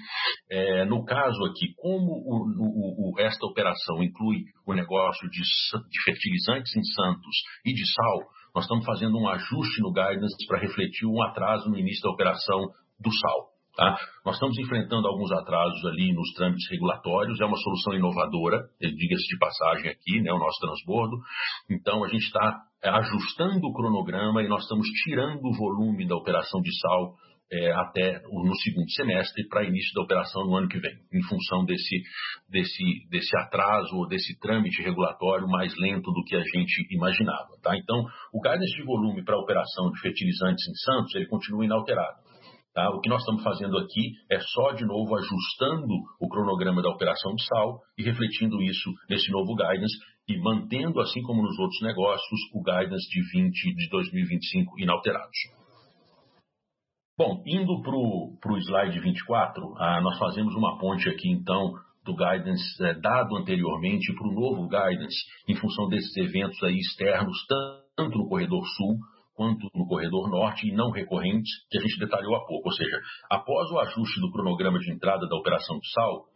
[0.51, 6.05] é, no caso aqui, como o, o, o, esta operação inclui o negócio de, de
[6.05, 11.07] fertilizantes em Santos e de sal, nós estamos fazendo um ajuste no guidance para refletir
[11.07, 12.61] um atraso no início da operação
[13.01, 13.49] do sal.
[13.75, 13.96] Tá?
[14.27, 19.38] Nós estamos enfrentando alguns atrasos ali nos trâmites regulatórios, é uma solução inovadora, diga-se de
[19.38, 21.16] passagem aqui, né, o nosso transbordo.
[21.70, 26.61] Então, a gente está ajustando o cronograma e nós estamos tirando o volume da operação
[26.61, 27.14] de sal
[27.53, 31.64] é, até no segundo semestre para início da operação no ano que vem, em função
[31.64, 32.03] desse,
[32.49, 37.49] desse, desse atraso ou desse trâmite regulatório mais lento do que a gente imaginava.
[37.61, 37.77] Tá?
[37.77, 42.21] Então, o guidance de volume para a operação de fertilizantes em Santos ele continua inalterado.
[42.73, 42.88] Tá?
[42.90, 47.35] O que nós estamos fazendo aqui é só, de novo, ajustando o cronograma da operação
[47.35, 49.99] de sal e refletindo isso nesse novo guidance
[50.31, 55.37] e mantendo, assim como nos outros negócios, o guidance de 20 de 2025 inalterados.
[57.19, 61.73] Bom, indo para o slide 24, ah, nós fazemos uma ponte aqui, então,
[62.05, 67.37] do guidance é, dado anteriormente para o novo guidance, em função desses eventos aí externos,
[67.97, 68.97] tanto no corredor sul
[69.35, 72.69] quanto no corredor norte e não recorrentes, que a gente detalhou há pouco.
[72.69, 76.27] Ou seja, após o ajuste do cronograma de entrada da operação de sal,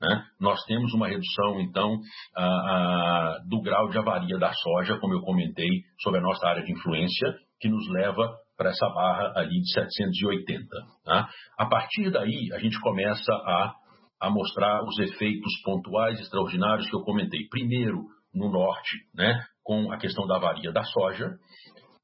[0.00, 1.98] né, nós temos uma redução, então,
[2.36, 6.62] a, a, do grau de avaria da soja, como eu comentei, sobre a nossa área
[6.62, 10.66] de influência, que nos leva para essa barra ali de 780.
[11.04, 11.28] Tá?
[11.58, 13.74] A partir daí, a gente começa a,
[14.20, 17.48] a mostrar os efeitos pontuais extraordinários que eu comentei.
[17.48, 21.30] Primeiro, no norte, né, com a questão da avaria da soja,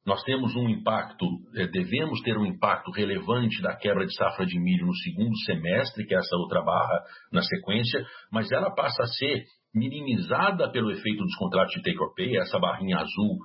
[0.06, 4.58] nós temos um impacto, é, devemos ter um impacto relevante da quebra de safra de
[4.60, 9.06] milho no segundo semestre, que é essa outra barra na sequência, mas ela passa a
[9.06, 13.38] ser minimizada pelo efeito dos contratos de take or pay, essa barrinha azul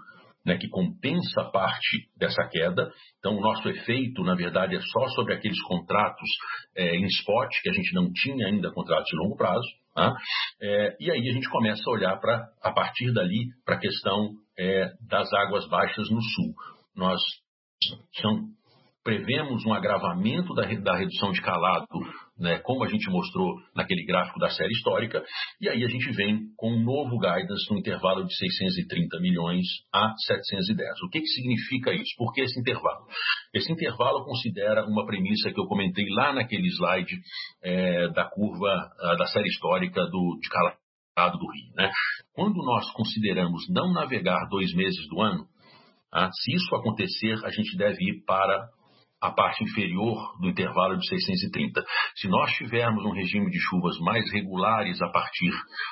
[0.45, 2.89] né, que compensa parte dessa queda.
[3.19, 6.30] Então, o nosso efeito, na verdade, é só sobre aqueles contratos
[6.76, 9.67] é, em spot, que a gente não tinha ainda contratos de longo prazo.
[9.93, 10.13] Tá?
[10.62, 14.32] É, e aí a gente começa a olhar para, a partir dali, para a questão
[14.60, 16.54] é, das águas baixas no sul.
[16.95, 17.22] Nós
[18.19, 18.41] são,
[19.04, 21.88] prevemos um agravamento da, da redução de calado,
[22.38, 25.24] né, como a gente mostrou naquele gráfico da série histórica,
[25.62, 30.13] e aí a gente vem com um novo guidance no intervalo de 630 milhões a
[30.28, 31.04] 710.
[31.04, 32.13] O que, que significa isso?
[32.17, 33.06] Por que esse intervalo?
[33.54, 37.15] Esse intervalo considera uma premissa que eu comentei lá naquele slide
[37.63, 40.88] é, da curva da série histórica do, de calado
[41.27, 41.73] do Rio.
[41.75, 41.91] Né?
[42.34, 45.45] Quando nós consideramos não navegar dois meses do ano,
[46.12, 48.69] ah, se isso acontecer, a gente deve ir para
[49.21, 51.84] a parte inferior do intervalo de 630.
[52.15, 55.51] Se nós tivermos um regime de chuvas mais regulares a partir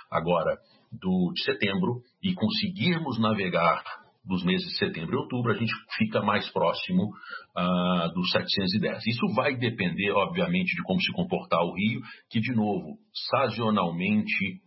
[0.10, 0.58] agora
[0.92, 3.84] do, de setembro e conseguirmos navegar
[4.26, 9.08] dos meses de setembro e outubro, a gente fica mais próximo uh, dos 710.
[9.08, 12.98] Isso vai depender, obviamente, de como se comportar o rio, que, de novo,
[13.30, 14.62] sazonalmente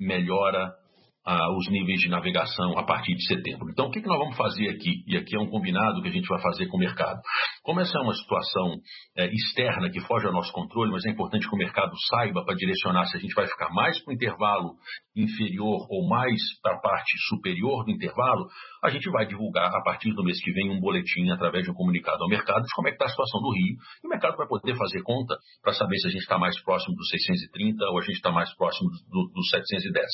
[0.00, 0.79] melhora
[1.24, 3.68] ah, os níveis de navegação a partir de setembro.
[3.70, 5.04] Então, o que, que nós vamos fazer aqui?
[5.06, 7.20] E aqui é um combinado que a gente vai fazer com o mercado.
[7.62, 8.76] Como essa é uma situação
[9.16, 12.54] é, externa que foge ao nosso controle, mas é importante que o mercado saiba para
[12.54, 14.76] direcionar se a gente vai ficar mais para o intervalo
[15.14, 18.46] inferior ou mais para a parte superior do intervalo,
[18.82, 21.74] a gente vai divulgar a partir do mês que vem um boletim através de um
[21.74, 23.76] comunicado ao mercado de como é que está a situação do Rio.
[24.02, 26.96] E o mercado vai poder fazer conta para saber se a gente está mais próximo
[26.96, 30.06] dos 630 ou a gente está mais próximo dos do 710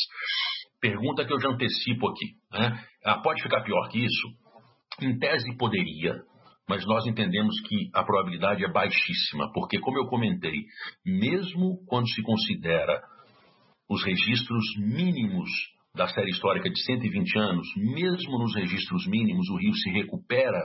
[0.81, 2.27] pergunta que eu já antecipo aqui.
[2.53, 2.85] Né?
[3.05, 4.29] Ah, pode ficar pior que isso?
[5.01, 6.15] Em tese poderia,
[6.69, 10.65] mas nós entendemos que a probabilidade é baixíssima, porque, como eu comentei,
[11.05, 13.03] mesmo quando se considera
[13.89, 15.49] os registros mínimos
[15.95, 20.61] da série histórica de 120 anos, mesmo nos registros mínimos, o rio se recupera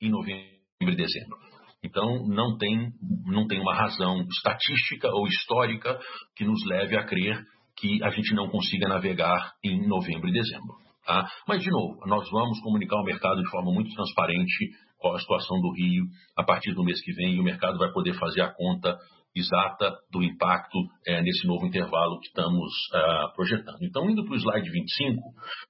[0.00, 1.38] em novembro e dezembro.
[1.84, 2.90] Então, não tem,
[3.26, 5.98] não tem uma razão estatística ou histórica
[6.34, 7.44] que nos leve a crer
[7.76, 10.76] que a gente não consiga navegar em novembro e dezembro.
[11.06, 11.28] Tá?
[11.46, 15.60] Mas, de novo, nós vamos comunicar ao mercado de forma muito transparente qual a situação
[15.60, 16.04] do Rio
[16.36, 18.96] a partir do mês que vem e o mercado vai poder fazer a conta
[19.38, 23.82] exata do impacto é, nesse novo intervalo que estamos uh, projetando.
[23.82, 25.20] Então, indo para o slide 25,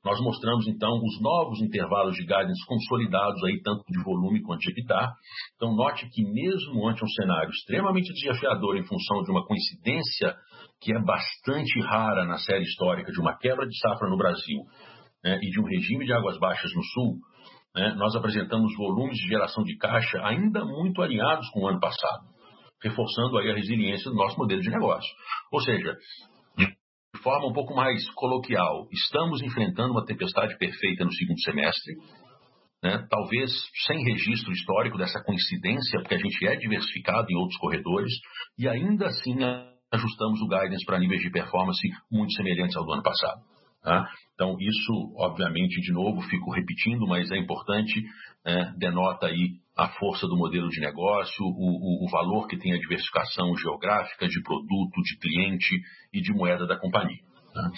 [0.05, 4.71] nós mostramos então os novos intervalos de guidance consolidados aí, tanto de volume quanto de
[4.71, 5.13] EBITDA.
[5.57, 10.37] Então, note que mesmo ante um cenário extremamente desafiador em função de uma coincidência
[10.81, 14.61] que é bastante rara na série histórica de uma quebra de safra no Brasil
[15.25, 17.19] né, e de um regime de águas baixas no Sul,
[17.75, 22.25] né, nós apresentamos volumes de geração de caixa ainda muito alinhados com o ano passado,
[22.83, 25.11] reforçando aí a resiliência do nosso modelo de negócio.
[25.53, 25.95] Ou seja,
[26.57, 31.95] de forma um pouco mais coloquial, estamos enfrentando uma tempestade perfeita no segundo semestre,
[32.83, 33.51] né, talvez
[33.87, 38.13] sem registro histórico dessa coincidência, porque a gente é diversificado em outros corredores,
[38.59, 39.37] e ainda assim
[39.97, 43.41] ajustamos o guidance para níveis de performance muito semelhantes ao do ano passado.
[43.83, 44.05] Tá?
[44.35, 48.03] Então, isso, obviamente, de novo, fico repetindo, mas é importante,
[48.45, 52.73] é, denota aí a força do modelo de negócio, o, o, o, valor que tem
[52.73, 55.81] a diversificação geográfica de produto, de cliente
[56.13, 57.23] e de moeda da companhia.
[57.55, 57.71] Tá?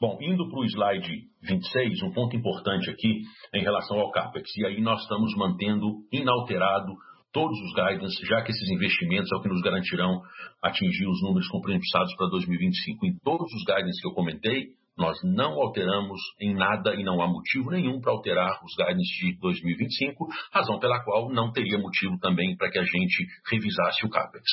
[0.00, 3.22] Bom, indo para o slide 26, um ponto importante aqui
[3.54, 6.92] em relação ao CAPEX, e aí nós estamos mantendo inalterado
[7.32, 10.20] todos os guidance, já que esses investimentos é o que nos garantirão
[10.62, 13.06] atingir os números compromissados para 2025.
[13.06, 17.26] Em todos os guidance que eu comentei, nós não alteramos em nada e não há
[17.26, 22.56] motivo nenhum para alterar os guidance de 2025, razão pela qual não teria motivo também
[22.56, 24.44] para que a gente revisasse o CAPEX.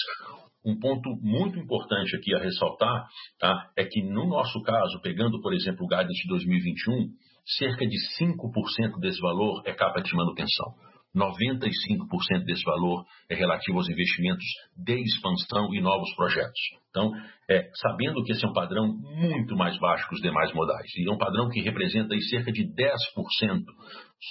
[0.65, 3.07] Um ponto muito importante aqui a ressaltar
[3.39, 7.09] tá, é que, no nosso caso, pegando, por exemplo, o guidance de 2021,
[7.57, 10.88] cerca de 5% desse valor é CAPEX de manutenção.
[11.15, 14.45] 95% desse valor é relativo aos investimentos
[14.77, 16.59] de expansão e novos projetos.
[16.89, 17.11] Então,
[17.49, 21.09] é, sabendo que esse é um padrão muito mais baixo que os demais modais, e
[21.09, 23.63] é um padrão que representa aí cerca de 10%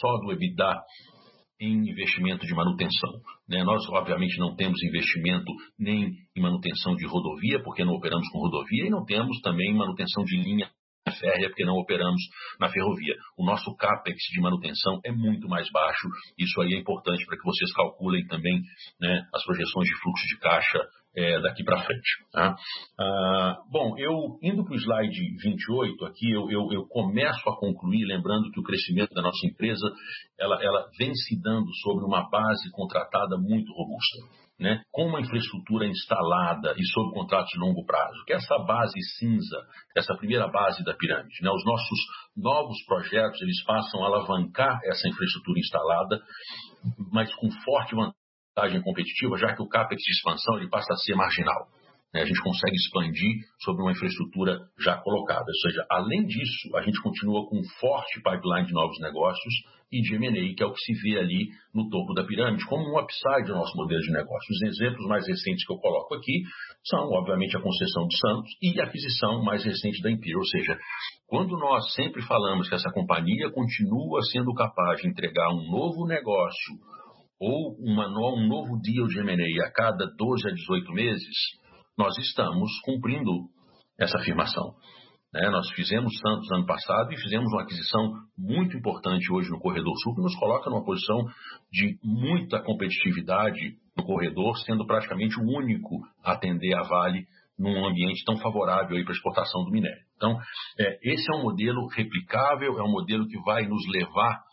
[0.00, 0.80] só do EBITDA
[1.60, 3.10] em investimento de manutenção.
[3.48, 3.64] Né?
[3.64, 8.86] Nós, obviamente, não temos investimento nem em manutenção de rodovia, porque não operamos com rodovia,
[8.86, 10.70] e não temos também manutenção de linha
[11.10, 12.20] férrea, porque não operamos
[12.60, 13.14] na ferrovia.
[13.36, 16.08] O nosso CAPEX de manutenção é muito mais baixo.
[16.38, 18.60] Isso aí é importante para que vocês calculem também
[19.00, 20.78] né, as projeções de fluxo de caixa
[21.16, 22.10] é, daqui para frente.
[22.32, 22.54] Tá?
[22.98, 28.04] Ah, bom, eu indo para o slide 28, aqui eu, eu, eu, começo a concluir,
[28.04, 29.86] lembrando que o crescimento da nossa empresa
[30.38, 35.86] ela, ela vem se dando sobre uma base contratada muito robusta né, com uma infraestrutura
[35.86, 39.56] instalada e sob contratos de longo prazo, que é essa base cinza,
[39.96, 41.42] essa primeira base da pirâmide.
[41.42, 41.98] Né, os nossos
[42.36, 46.20] novos projetos eles passam a alavancar essa infraestrutura instalada,
[47.12, 51.14] mas com forte vantagem competitiva, já que o CAPEX de expansão ele passa a ser
[51.14, 51.68] marginal.
[52.14, 55.44] Né, a gente consegue expandir sobre uma infraestrutura já colocada.
[55.46, 59.54] Ou seja, além disso, a gente continua com um forte pipeline de novos negócios
[59.90, 62.84] e de M&A, que é o que se vê ali no topo da pirâmide, como
[62.84, 64.52] um upside do nosso modelo de negócio.
[64.52, 66.42] Os exemplos mais recentes que eu coloco aqui
[66.84, 70.40] são, obviamente, a concessão de Santos e a aquisição mais recente da Imperial.
[70.40, 70.78] Ou seja,
[71.26, 76.74] quando nós sempre falamos que essa companhia continua sendo capaz de entregar um novo negócio
[77.40, 81.36] ou uma, um novo deal de M&A a cada 12 a 18 meses,
[81.98, 83.48] nós estamos cumprindo
[83.98, 84.74] essa afirmação.
[85.32, 85.50] Né?
[85.50, 90.14] Nós fizemos Santos ano passado e fizemos uma aquisição muito importante hoje no Corredor Sul,
[90.14, 91.18] que nos coloca numa posição
[91.70, 97.26] de muita competitividade no corredor, sendo praticamente o único a atender a Vale
[97.58, 100.02] num ambiente tão favorável para a exportação do minério.
[100.16, 100.38] Então,
[100.78, 104.44] é, esse é um modelo replicável, é um modelo que vai nos levar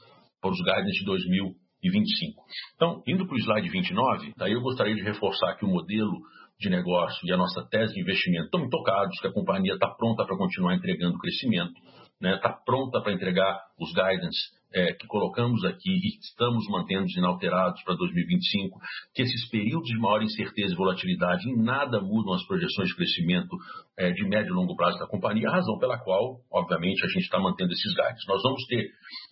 [0.41, 2.43] para os guidance de 2025.
[2.75, 6.19] Então, indo para o slide 29, daí eu gostaria de reforçar que o modelo
[6.59, 10.25] de negócio e a nossa tese de investimento estão tocados, que a companhia está pronta
[10.25, 15.63] para continuar entregando crescimento, está né, tá pronta para entregar os guidance é, que colocamos
[15.63, 18.77] aqui e estamos mantendo inalterados para 2025,
[19.13, 23.55] que esses períodos de maior incerteza e volatilidade em nada mudam as projeções de crescimento
[23.97, 27.39] é, de médio e longo prazo da companhia, razão pela qual, obviamente, a gente está
[27.39, 28.27] mantendo esses guides.
[28.27, 28.91] Nós vamos ter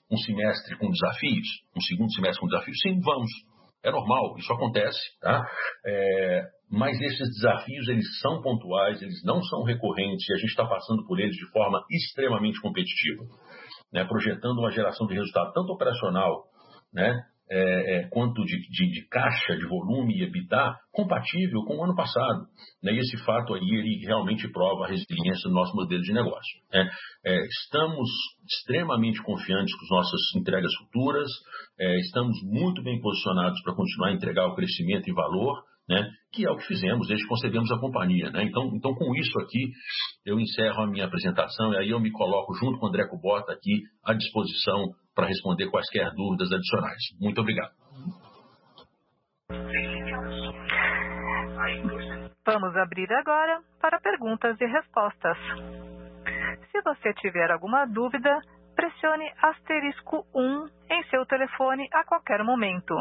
[0.10, 2.80] um semestre com desafios, um segundo semestre com desafios?
[2.82, 3.32] Sim, vamos.
[3.84, 5.46] É normal, isso acontece, tá?
[5.86, 6.42] É,
[6.74, 11.06] mas esses desafios eles são pontuais, eles não são recorrentes e a gente está passando
[11.06, 13.26] por eles de forma extremamente competitiva,
[13.94, 14.04] né?
[14.06, 16.46] projetando uma geração de resultado tanto operacional,
[16.92, 17.22] né?
[17.52, 21.94] É, é, quanto de, de, de, caixa, de volume e EBITDA compatível com o ano
[21.94, 22.48] passado.
[22.82, 22.94] Né?
[22.94, 26.60] E esse fato aí ele realmente prova a resiliência do nosso modelo de negócio.
[26.72, 26.90] Né?
[27.24, 28.10] É, estamos
[28.50, 31.30] extremamente confiantes com as nossas entregas futuras,
[31.78, 36.10] é, estamos muito bem posicionados para continuar a entregar o crescimento e valor né?
[36.34, 38.32] Que é o que fizemos desde que concebemos a companhia.
[38.32, 38.44] Né?
[38.44, 39.72] Então, então, com isso aqui,
[40.26, 43.54] eu encerro a minha apresentação e aí eu me coloco junto com o André Cubota
[43.54, 47.04] aqui à disposição para responder quaisquer dúvidas adicionais.
[47.22, 47.72] Muito obrigado.
[52.46, 55.38] Vamos abrir agora para perguntas e respostas.
[56.72, 58.42] Se você tiver alguma dúvida,
[58.76, 62.96] pressione asterisco 1 em seu telefone a qualquer momento.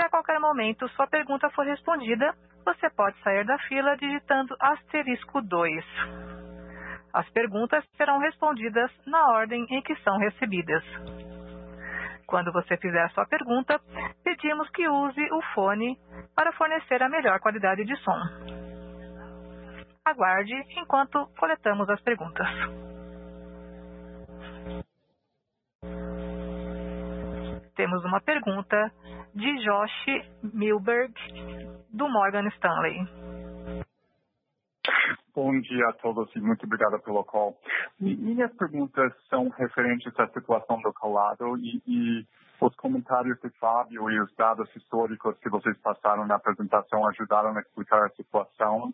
[0.00, 2.34] Se a qualquer momento sua pergunta for respondida,
[2.64, 5.84] você pode sair da fila digitando asterisco 2.
[7.12, 10.82] As perguntas serão respondidas na ordem em que são recebidas.
[12.26, 13.78] Quando você fizer sua pergunta,
[14.24, 15.98] pedimos que use o fone
[16.34, 18.18] para fornecer a melhor qualidade de som.
[20.02, 22.48] Aguarde enquanto coletamos as perguntas.
[27.76, 28.90] Temos uma pergunta
[29.34, 31.14] de Josh Milberg,
[31.90, 33.06] do Morgan Stanley.
[35.34, 37.56] Bom dia a todos e muito obrigada pelo call.
[38.00, 42.26] Minhas perguntas são referentes à situação do calado e, e
[42.60, 47.60] os comentários de Fábio e os dados históricos que vocês passaram na apresentação ajudaram a
[47.60, 48.92] explicar a situação.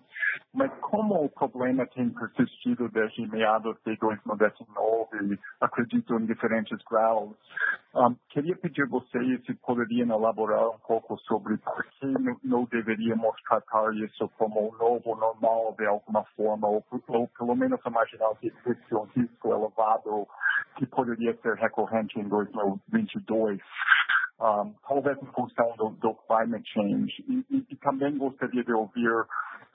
[0.53, 7.35] Mas como o problema tem persistido desde meados de 2019, acredito em diferentes graus,
[7.95, 12.07] um, queria pedir vocês se poderiam elaborar um pouco sobre por que
[12.45, 17.81] não deveríamos tratar isso como um novo normal de alguma forma, ou, ou pelo menos
[17.87, 20.27] imaginar que existe um risco elevado
[20.77, 23.61] que poderia ser recorrente em 2022.
[24.39, 27.25] Um, talvez em função do, do climate change.
[27.27, 29.11] E, e, e, também gostaria de ouvir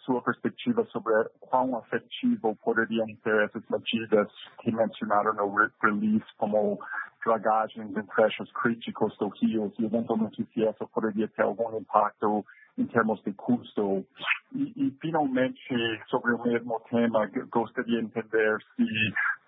[0.06, 4.28] sua perspectiva sobre quão afetivo poderiam ser essas medidas
[4.60, 6.80] que mencionaram no release, como
[7.26, 12.46] dragagens em trechos críticos do rio, e eventualmente se isso poderia ter algum impacto
[12.78, 14.06] em termos de custo.
[14.54, 15.60] E, e, finalmente,
[16.08, 18.84] sobre o mesmo tema, gostaria de entender se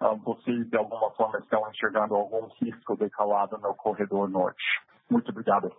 [0.02, 4.64] uh, vocês, de alguma forma, estão enxergando algum risco de calado no corredor norte.
[5.10, 5.72] Muito obrigado.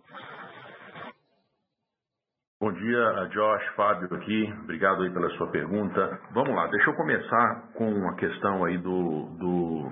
[2.61, 4.51] Bom dia, Josh, Fábio aqui.
[4.63, 6.19] Obrigado aí pela sua pergunta.
[6.33, 9.91] Vamos lá, deixa eu começar com a questão aí do, do,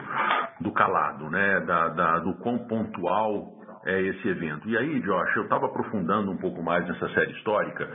[0.60, 1.60] do calado, né?
[1.60, 4.68] Da, da, do quão pontual é esse evento.
[4.68, 7.88] E aí, Josh, eu estava aprofundando um pouco mais nessa série histórica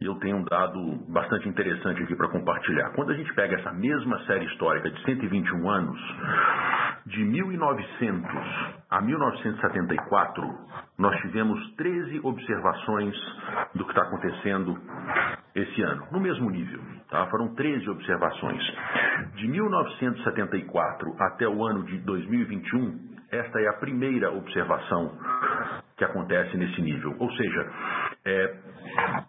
[0.00, 2.90] e eu tenho um dado bastante interessante aqui para compartilhar.
[2.94, 6.00] Quando a gente pega essa mesma série histórica de 121 anos,
[7.06, 8.30] de 1900
[8.90, 10.42] a 1974,
[10.98, 13.14] nós tivemos 13 observações
[13.74, 14.76] do que está acontecendo
[15.54, 16.80] esse ano, no mesmo nível.
[17.10, 17.26] Tá?
[17.26, 18.62] Foram 13 observações.
[19.36, 25.12] De 1974 até o ano de 2021, esta é a primeira observação
[25.96, 27.14] que acontece nesse nível.
[27.18, 27.72] Ou seja,
[28.24, 28.54] é,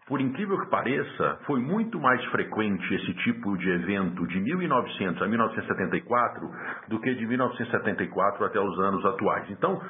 [0.08, 5.28] por incrível que pareça, foi muito mais frequente esse tipo de evento de 1900 a
[5.28, 6.50] 1974
[6.90, 9.50] do que de 1974 até os anos atuais.
[9.50, 9.82] Então,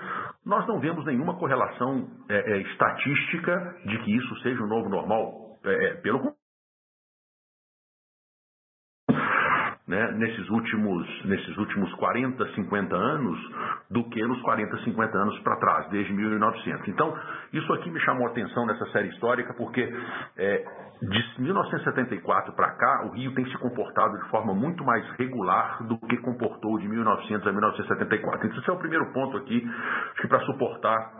[0.45, 5.58] nós não vemos nenhuma correlação é, é, estatística de que isso seja o novo normal.
[5.66, 6.20] É, é pelo
[9.88, 13.39] né, nesses, últimos, nesses últimos 40, 50 anos
[13.89, 16.88] do que nos 40, 50 anos para trás, desde 1900.
[16.89, 17.17] Então,
[17.53, 19.81] isso aqui me chamou a atenção nessa série histórica, porque
[20.38, 20.65] é,
[21.01, 25.97] de 1974 para cá, o Rio tem se comportado de forma muito mais regular do
[25.99, 28.47] que comportou de 1900 a 1974.
[28.47, 29.65] Então, esse é o primeiro ponto aqui,
[30.19, 31.13] que para suportar,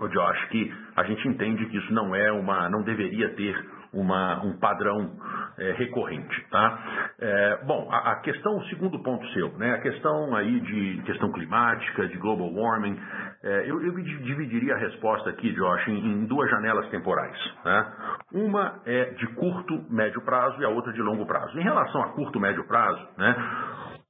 [0.00, 3.56] eu acho que a gente entende que isso não é uma, não deveria ter
[3.92, 5.12] uma, um padrão
[5.58, 6.46] é, recorrente.
[6.50, 7.10] Tá?
[7.18, 11.30] É, bom, a, a, questão, o segundo ponto seu, né, a questão aí de questão
[11.32, 12.98] climática, de global warming,
[13.42, 17.36] é, eu, eu, dividiria a resposta aqui, Josh, em, em duas janelas temporais.
[17.64, 17.92] Né?
[18.32, 21.58] Uma é de curto, médio prazo e a outra de longo prazo.
[21.58, 23.36] Em relação a curto, médio prazo, né,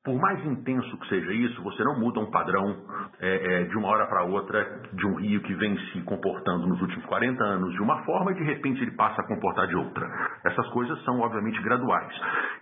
[0.04, 2.76] por mais intenso que seja isso, você não muda um padrão
[3.20, 6.80] é, é, de uma hora para outra de um rio que vem se comportando nos
[6.82, 10.04] últimos 40 anos de uma forma e de repente ele passa a comportar de outra.
[10.44, 12.12] Essas coisas são obviamente graduais.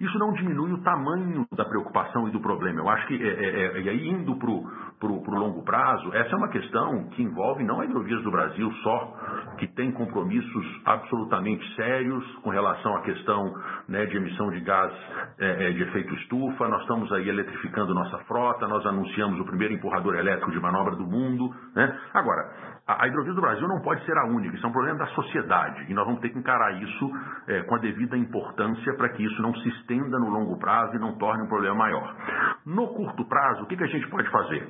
[0.00, 2.80] Isso não diminui o tamanho da preocupação e do problema.
[2.80, 6.36] Eu acho que, é, é, é e aí indo para o longo prazo, essa é
[6.36, 9.16] uma questão que envolve não a hidrovias do Brasil só,
[9.58, 13.54] que tem compromissos absolutamente sérios com relação à questão
[13.88, 14.92] né, de emissão de gás
[15.38, 16.68] é, de efeito estufa.
[16.68, 21.06] Nós estamos aí eletrificando nossa frota, nós anunciamos o primeiro empurrador elétrico de manobra do
[21.06, 21.50] mundo.
[21.74, 21.98] Né?
[22.12, 25.06] Agora, a, hidrovia do Brasil não pode ser a única, isso é um problema da
[25.06, 27.10] sociedade e nós vamos ter que encarar isso
[27.48, 30.98] é, com a devida importância para que isso não se estenda no longo prazo e
[30.98, 32.14] não torne um problema maior.
[32.66, 34.66] No curto prazo, o que, que a gente pode fazer?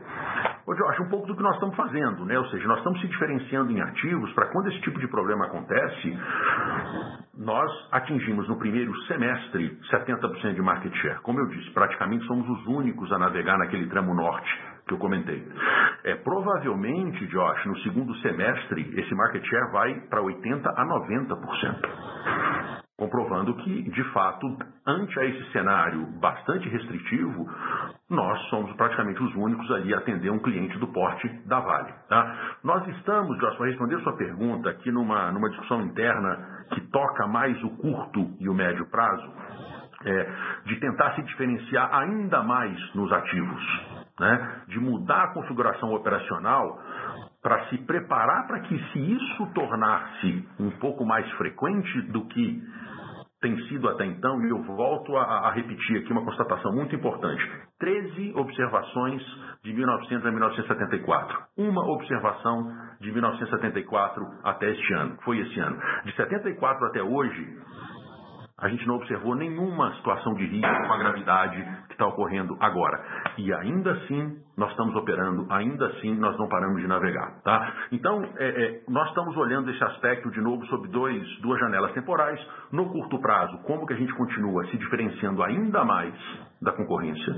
[0.67, 2.39] Eu acho um pouco do que nós estamos fazendo, né?
[2.39, 6.19] ou seja, nós estamos se diferenciando em ativos para quando esse tipo de problema acontece,
[7.37, 11.21] nós atingimos no primeiro semestre 70% de market share.
[11.23, 15.47] Como eu disse, praticamente somos os únicos a navegar naquele tramo norte que eu comentei.
[16.03, 23.55] É, provavelmente, Josh, no segundo semestre, esse market share vai para 80% a 90% comprovando
[23.55, 24.47] que, de fato,
[24.87, 27.49] ante a esse cenário bastante restritivo,
[28.11, 31.95] nós somos praticamente os únicos ali a atender um cliente do porte da Vale.
[32.11, 32.59] Tá?
[32.63, 37.57] Nós estamos, Josh, para responder sua pergunta, aqui numa, numa discussão interna que toca mais
[37.65, 39.33] o curto e o médio prazo,
[40.05, 40.33] é,
[40.67, 44.63] de tentar se diferenciar ainda mais nos ativos, né?
[44.69, 46.79] de mudar a configuração operacional
[47.43, 52.63] para se preparar para que, se isso tornar-se um pouco mais frequente do que
[53.41, 57.43] tem sido até então, e eu volto a, a, repetir aqui uma constatação muito importante:
[57.79, 59.23] 13 observações
[59.65, 61.39] de 1900 a 1974.
[61.57, 65.81] Uma observação de 1974 até este ano, foi esse ano.
[66.05, 67.59] De 74 até hoje,
[68.59, 71.67] a gente não observou nenhuma situação de risco com a gravidade
[72.01, 73.05] está ocorrendo agora.
[73.37, 77.41] E ainda assim, nós estamos operando, ainda assim, nós não paramos de navegar.
[77.43, 77.73] Tá?
[77.91, 82.39] Então, é, é, nós estamos olhando esse aspecto de novo sob dois, duas janelas temporais.
[82.71, 86.13] No curto prazo, como que a gente continua se diferenciando ainda mais
[86.61, 87.35] da concorrência,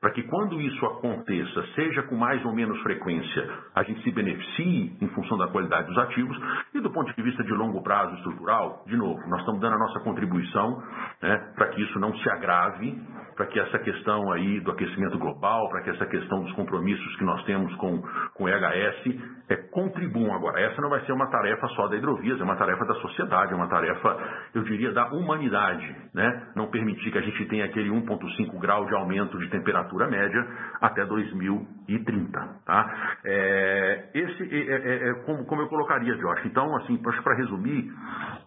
[0.00, 4.96] para que quando isso aconteça, seja com mais ou menos frequência, a gente se beneficie
[5.00, 6.40] em função da qualidade dos ativos.
[6.72, 9.78] E do ponto de vista de longo prazo estrutural, de novo, nós estamos dando a
[9.78, 10.80] nossa contribuição
[11.20, 12.96] né, para que isso não se agrave
[13.40, 17.24] para que essa questão aí do aquecimento global, para que essa questão dos compromissos que
[17.24, 18.02] nós temos com,
[18.34, 19.16] com o EHS
[19.50, 20.60] é, contribuam agora.
[20.60, 23.56] Essa não vai ser uma tarefa só da Hidrovias, é uma tarefa da sociedade, é
[23.56, 24.16] uma tarefa,
[24.54, 26.52] eu diria, da humanidade, né?
[26.54, 30.46] Não permitir que a gente tenha aquele 1,5 grau de aumento de temperatura média
[30.80, 33.16] até 2030, tá?
[33.24, 36.46] É, esse é, é, é como, como, eu colocaria, Josh.
[36.46, 37.92] Então, assim, para resumir,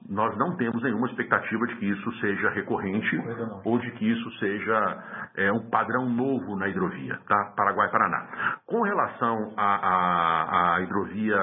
[0.09, 3.21] nós não temos nenhuma expectativa de que isso seja recorrente
[3.65, 5.03] ou de que isso seja
[5.35, 7.53] é, um padrão novo na hidrovia, tá?
[7.57, 8.59] Paraguai-Paraná.
[8.65, 11.37] Com relação à, à, à hidrovia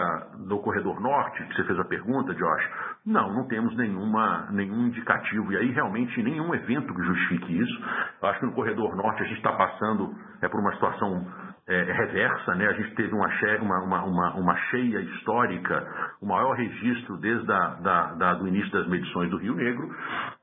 [0.46, 2.68] no corredor norte, que você fez a pergunta, Josh,
[3.04, 7.84] não, não temos nenhuma, nenhum indicativo, e aí realmente nenhum evento que justifique isso.
[8.22, 11.26] Eu acho que no corredor norte a gente está passando é, por uma situação
[11.70, 12.66] é, reversa, né?
[12.66, 13.28] A gente teve uma,
[13.62, 15.86] uma, uma, uma, cheia histórica,
[16.20, 19.88] o maior registro desde a, da, da, do início das medições do Rio Negro,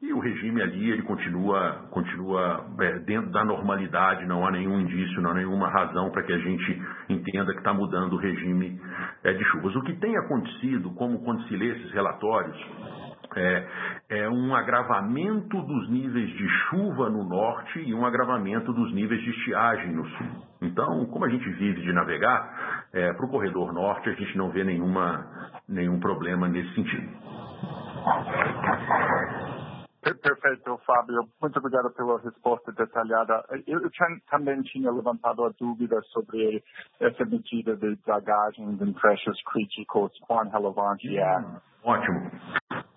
[0.01, 5.21] e o regime ali ele continua, continua é, dentro da normalidade, não há nenhum indício,
[5.21, 8.79] não há nenhuma razão para que a gente entenda que está mudando o regime
[9.25, 9.75] é, de chuvas.
[9.75, 12.57] O que tem acontecido, como quando se lê esses relatórios,
[13.37, 13.67] é,
[14.09, 19.29] é, um agravamento dos níveis de chuva no norte e um agravamento dos níveis de
[19.29, 20.27] estiagem no sul.
[20.61, 24.49] Então, como a gente vive de navegar, é, para o corredor norte a gente não
[24.49, 25.25] vê nenhuma,
[25.67, 27.07] nenhum problema nesse sentido.
[30.01, 31.27] Perfeito, Fábio.
[31.41, 33.43] Muito obrigado pela resposta detalhada.
[33.65, 33.89] Eu, eu
[34.29, 36.63] também tinha levantado a dúvida sobre
[36.99, 41.39] essa medida de dragagens em trechos críticos, quão relevante é.
[41.39, 42.31] Hum, ótimo.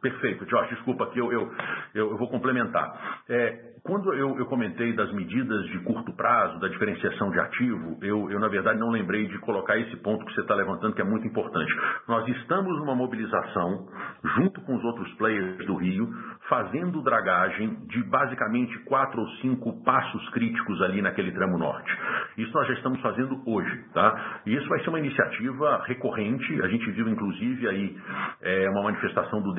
[0.01, 1.53] Perfeito, Josh, desculpa que eu, eu,
[1.95, 3.21] eu, vou complementar.
[3.29, 8.31] É, quando eu, eu, comentei das medidas de curto prazo, da diferenciação de ativo, eu,
[8.31, 11.05] eu na verdade não lembrei de colocar esse ponto que você está levantando, que é
[11.05, 11.71] muito importante.
[12.09, 13.89] Nós estamos numa mobilização,
[14.37, 16.09] junto com os outros players do Rio,
[16.49, 21.91] fazendo dragagem de basicamente quatro ou cinco passos críticos ali naquele tramo norte.
[22.39, 24.41] Isso nós já estamos fazendo hoje, tá?
[24.47, 26.63] E isso vai ser uma iniciativa recorrente.
[26.63, 27.97] A gente viu inclusive aí
[28.41, 29.55] é, uma manifestação do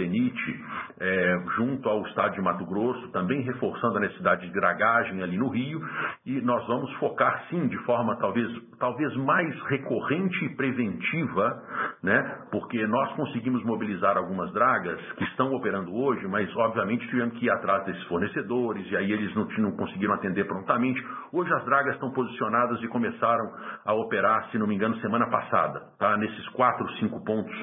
[0.99, 5.49] É, junto ao Estado de Mato Grosso, também reforçando a necessidade de dragagem ali no
[5.49, 5.82] Rio.
[6.25, 8.47] E nós vamos focar sim de forma talvez,
[8.79, 11.63] talvez mais recorrente e preventiva,
[12.03, 12.45] né?
[12.51, 17.49] Porque nós conseguimos mobilizar algumas dragas que estão operando hoje, mas obviamente tivemos que ir
[17.49, 21.03] atrás desses fornecedores e aí eles não, não conseguiram atender prontamente.
[21.32, 23.51] Hoje as dragas estão posicionadas e começaram
[23.86, 26.17] a operar, se não me engano, semana passada, tá?
[26.17, 27.55] Nesses quatro, cinco pontos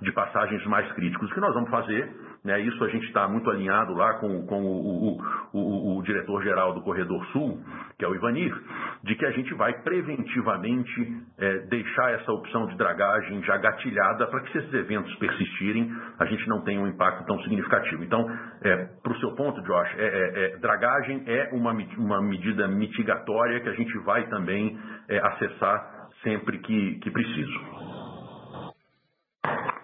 [0.00, 1.30] de passagens mais críticos.
[1.30, 2.15] O que nós vamos fazer
[2.46, 5.20] né, isso a gente está muito alinhado lá com, com o, o,
[5.52, 7.60] o, o diretor-geral do Corredor Sul,
[7.98, 8.54] que é o Ivanir,
[9.02, 14.40] de que a gente vai preventivamente é, deixar essa opção de dragagem já gatilhada para
[14.42, 18.04] que se esses eventos persistirem, a gente não tenha um impacto tão significativo.
[18.04, 18.24] Então,
[18.62, 23.58] é, para o seu ponto, Josh, é, é, é, dragagem é uma, uma medida mitigatória
[23.58, 24.78] que a gente vai também
[25.08, 28.05] é, acessar sempre que, que preciso.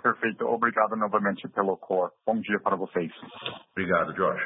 [0.02, 0.46] Perfeito.
[0.46, 2.10] Obrigado novamente pelo cor.
[2.26, 3.12] Bom dia para vocês.
[3.70, 4.42] Obrigado, Josh.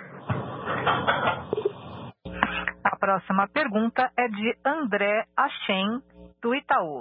[2.85, 6.03] A próxima pergunta é de André Achen,
[6.43, 7.01] do Itaú.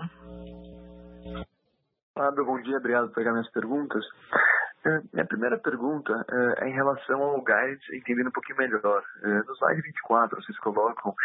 [2.14, 2.78] Fábio, bom dia.
[2.78, 4.04] Obrigado por pegar minhas perguntas.
[4.86, 9.04] É, minha primeira pergunta é, é em relação ao guidance, entendendo um pouquinho melhor.
[9.24, 11.16] É, no slide 24, vocês colocam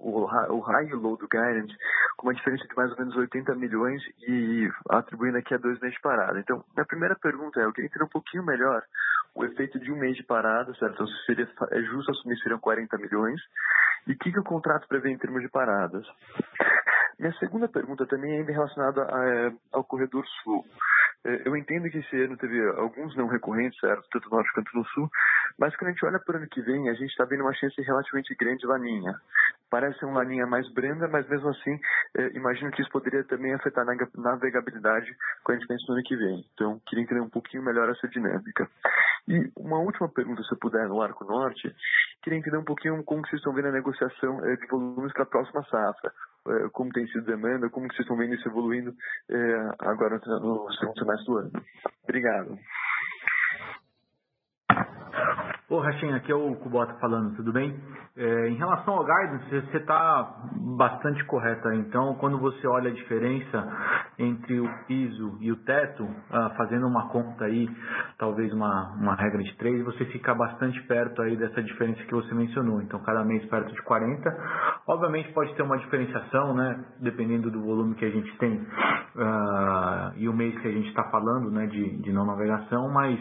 [0.00, 0.22] o,
[0.54, 1.76] o high e low do guidance
[2.16, 5.96] com uma diferença de mais ou menos 80 milhões e atribuindo aqui a dois meses
[5.96, 6.38] de parada.
[6.38, 8.82] Então, minha primeira pergunta é, eu queria entender um pouquinho melhor
[9.34, 10.94] o efeito de um mês de parada, certo?
[10.94, 13.40] Então, seria, é justo assumir seriam 40 milhões.
[14.06, 16.06] E o que, que o contrato prevê em termos de paradas?
[17.18, 20.64] Minha segunda pergunta também é relacionada a, ao corredor sul.
[21.24, 24.08] É, eu entendo que esse ano teve alguns não recorrentes, certo?
[24.10, 25.10] Tanto no norte quanto no sul,
[25.58, 27.52] mas quando a gente olha para o ano que vem, a gente está vendo uma
[27.52, 29.14] chance relativamente grande de laninha.
[29.70, 31.78] Parece uma laninha mais branda, mas mesmo assim,
[32.16, 35.14] eh, imagino que isso poderia também afetar a navegabilidade
[35.44, 36.44] quando a gente pensa no ano que vem.
[36.54, 38.68] Então, queria entender um pouquinho melhor essa dinâmica.
[39.28, 41.72] E uma última pergunta, se eu puder, no Arco Norte,
[42.22, 45.26] queria entender um pouquinho como vocês estão vendo a negociação eh, de volumes para a
[45.26, 46.12] próxima safra.
[46.50, 48.94] Eh, como tem sido demanda, como vocês estão vendo isso evoluindo
[49.30, 51.50] eh, agora no segundo semestre do ano.
[52.04, 52.58] Obrigado.
[55.70, 57.72] Ô, Rachinha, aqui é o Kubota falando, tudo bem?
[58.16, 60.34] É, em relação ao guidance, você está
[60.76, 61.72] bastante correta.
[61.76, 63.68] Então, quando você olha a diferença
[64.18, 67.68] entre o piso e o teto, ah, fazendo uma conta aí,
[68.18, 72.34] talvez uma, uma regra de três, você fica bastante perto aí dessa diferença que você
[72.34, 72.82] mencionou.
[72.82, 74.28] Então, cada mês perto de 40.
[74.88, 76.84] Obviamente pode ter uma diferenciação, né?
[76.98, 81.04] Dependendo do volume que a gente tem uh, e o mês que a gente está
[81.04, 81.68] falando, né?
[81.68, 83.20] De, de não navegação, mas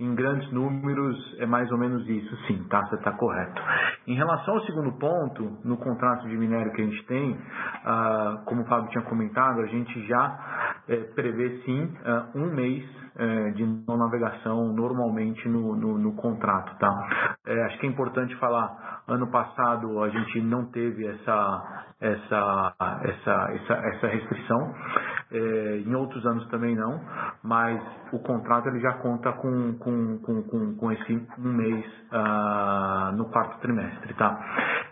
[0.00, 2.80] em grandes números é mais ou menos menos isso, sim, tá?
[2.86, 3.62] Você está correto.
[4.06, 8.62] Em relação ao segundo ponto, no contrato de minério que a gente tem, uh, como
[8.62, 12.84] o Fábio tinha comentado, a gente já é, prevê sim uh, um mês
[13.16, 17.36] é, de não navegação normalmente no, no, no contrato, tá?
[17.46, 23.52] É, acho que é importante falar, ano passado a gente não teve essa, essa, essa,
[23.52, 24.74] essa, essa restrição,
[25.30, 27.00] é, em outros anos também não,
[27.42, 27.80] mas
[28.12, 33.26] o contrato ele já conta com, com, com, com, com esse um mês ah, no
[33.26, 34.38] quarto trimestre, tá?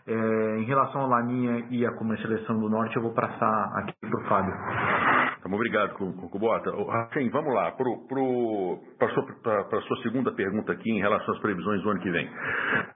[0.06, 4.20] É, em relação à Laninha e a comercialização do Norte, eu vou passar aqui para
[4.20, 5.11] o Fábio.
[5.42, 6.70] Tá, obrigado, Cubota.
[6.70, 11.90] Racim, vamos lá, para a sua, sua, segunda pergunta aqui em relação às previsões do
[11.90, 12.30] ano que vem.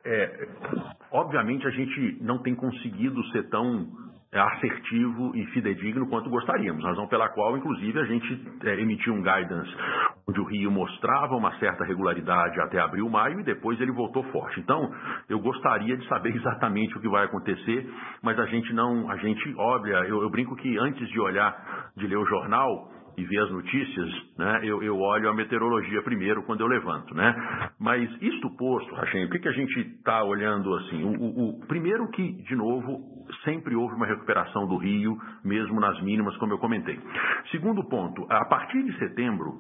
[0.05, 0.49] É,
[1.11, 3.89] obviamente a gente não tem conseguido ser tão
[4.39, 9.74] assertivo e fidedigno quanto gostaríamos, razão pela qual, inclusive, a gente é, emitiu um guidance
[10.28, 14.59] onde o Rio mostrava uma certa regularidade até abril, maio e depois ele voltou forte.
[14.61, 14.91] Então,
[15.28, 17.89] eu gostaria de saber exatamente o que vai acontecer,
[18.22, 22.07] mas a gente não, a gente, óbvio, eu, eu brinco que antes de olhar, de
[22.07, 26.61] ler o jornal, e ver as notícias, né, eu, eu, olho a meteorologia primeiro quando
[26.61, 27.34] eu levanto, né?
[27.80, 31.03] Mas isto posto, Rachem, o que, que a gente está olhando assim?
[31.03, 36.01] O, o, o, primeiro que, de novo, sempre houve uma recuperação do Rio, mesmo nas
[36.03, 36.99] mínimas, como eu comentei.
[37.51, 39.55] Segundo ponto, a partir de setembro,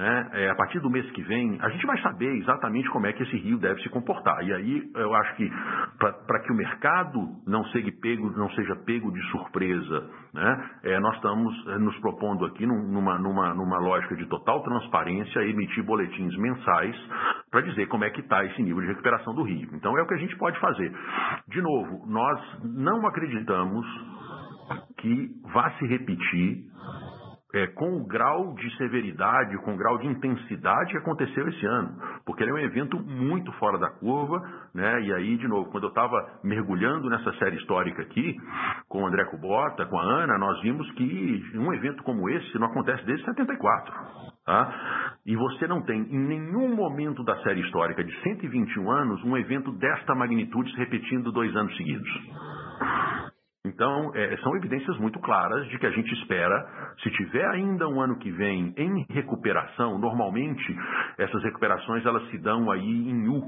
[0.00, 3.12] né, é, a partir do mês que vem, a gente vai saber exatamente como é
[3.12, 4.42] que esse rio deve se comportar.
[4.42, 5.50] E aí eu acho que
[5.98, 11.14] para que o mercado não seja pego, não seja pego de surpresa, né, é, nós
[11.16, 16.96] estamos é, nos propondo aqui numa, numa, numa lógica de total transparência emitir boletins mensais
[17.50, 19.68] para dizer como é que está esse nível de recuperação do rio.
[19.74, 20.90] Então é o que a gente pode fazer.
[21.46, 23.86] De novo, nós não acreditamos
[24.96, 26.64] que vá se repetir
[27.54, 31.96] é, com o grau de severidade, com o grau de intensidade que aconteceu esse ano,
[32.24, 34.40] porque ele é um evento muito fora da curva,
[34.74, 35.02] né?
[35.02, 38.36] E aí, de novo, quando eu estava mergulhando nessa série histórica aqui,
[38.88, 42.68] com o André Kubota, com a Ana, nós vimos que um evento como esse não
[42.68, 43.92] acontece desde 74.
[44.46, 45.14] Tá?
[45.26, 49.70] E você não tem em nenhum momento da série histórica de 121 anos um evento
[49.72, 52.10] desta magnitude se repetindo dois anos seguidos.
[53.66, 58.00] Então, é, são evidências muito claras de que a gente espera, se tiver ainda um
[58.00, 60.74] ano que vem em recuperação, normalmente
[61.18, 63.42] essas recuperações elas se dão aí em U.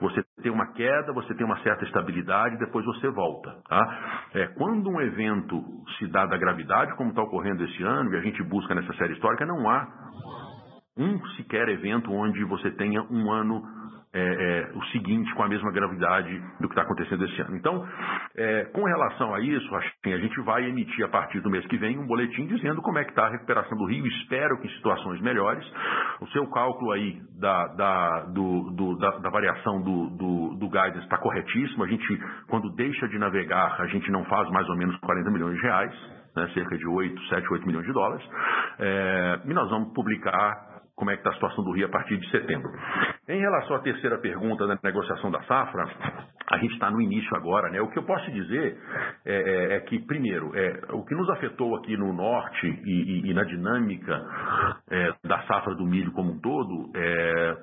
[0.00, 3.52] Você tem uma queda, você tem uma certa estabilidade, depois você volta.
[3.68, 4.28] Tá?
[4.34, 5.60] É, quando um evento
[5.98, 9.14] se dá da gravidade, como está ocorrendo esse ano, e a gente busca nessa série
[9.14, 9.88] histórica, não há
[10.96, 13.62] um sequer evento onde você tenha um ano
[14.14, 17.56] é, é, o seguinte com a mesma gravidade do que está acontecendo esse ano.
[17.56, 17.86] Então,
[18.36, 21.98] é, com relação a isso, a gente vai emitir a partir do mês que vem
[21.98, 25.20] um boletim dizendo como é que está a recuperação do Rio, espero que em situações
[25.20, 25.64] melhores.
[26.20, 31.00] O seu cálculo aí da, da, do, do, da, da variação do, do, do guidance
[31.00, 31.84] está corretíssimo.
[31.84, 35.56] A gente, quando deixa de navegar, a gente não faz mais ou menos 40 milhões
[35.56, 35.92] de reais,
[36.36, 38.24] né, cerca de 8, 7, 8 milhões de dólares.
[38.78, 42.16] É, e nós vamos publicar como é que está a situação do Rio a partir
[42.16, 42.70] de setembro.
[43.28, 45.84] Em relação à terceira pergunta da negociação da safra,
[46.50, 47.78] a gente está no início agora, né?
[47.78, 48.78] O que eu posso dizer
[49.26, 53.30] é, é, é que, primeiro, é, o que nos afetou aqui no norte e, e,
[53.30, 54.18] e na dinâmica
[54.90, 57.56] é, da safra do milho como um todo, é,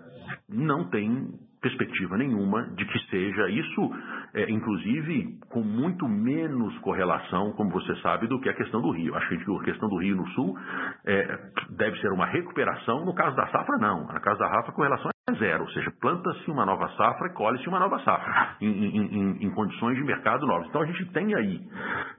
[0.47, 3.91] não tem perspectiva nenhuma de que seja isso,
[4.35, 9.15] é, inclusive com muito menos correlação, como você sabe, do que a questão do Rio.
[9.15, 10.55] Acho que a questão do Rio no Sul
[11.07, 11.39] é,
[11.71, 13.03] deve ser uma recuperação.
[13.03, 14.01] No caso da safra, não.
[14.01, 17.33] No caso da safra, a correlação é zero, ou seja, planta-se uma nova safra e
[17.33, 20.67] colhe-se uma nova safra, em, em, em, condições de mercado novas.
[20.67, 21.59] Então a gente tem aí,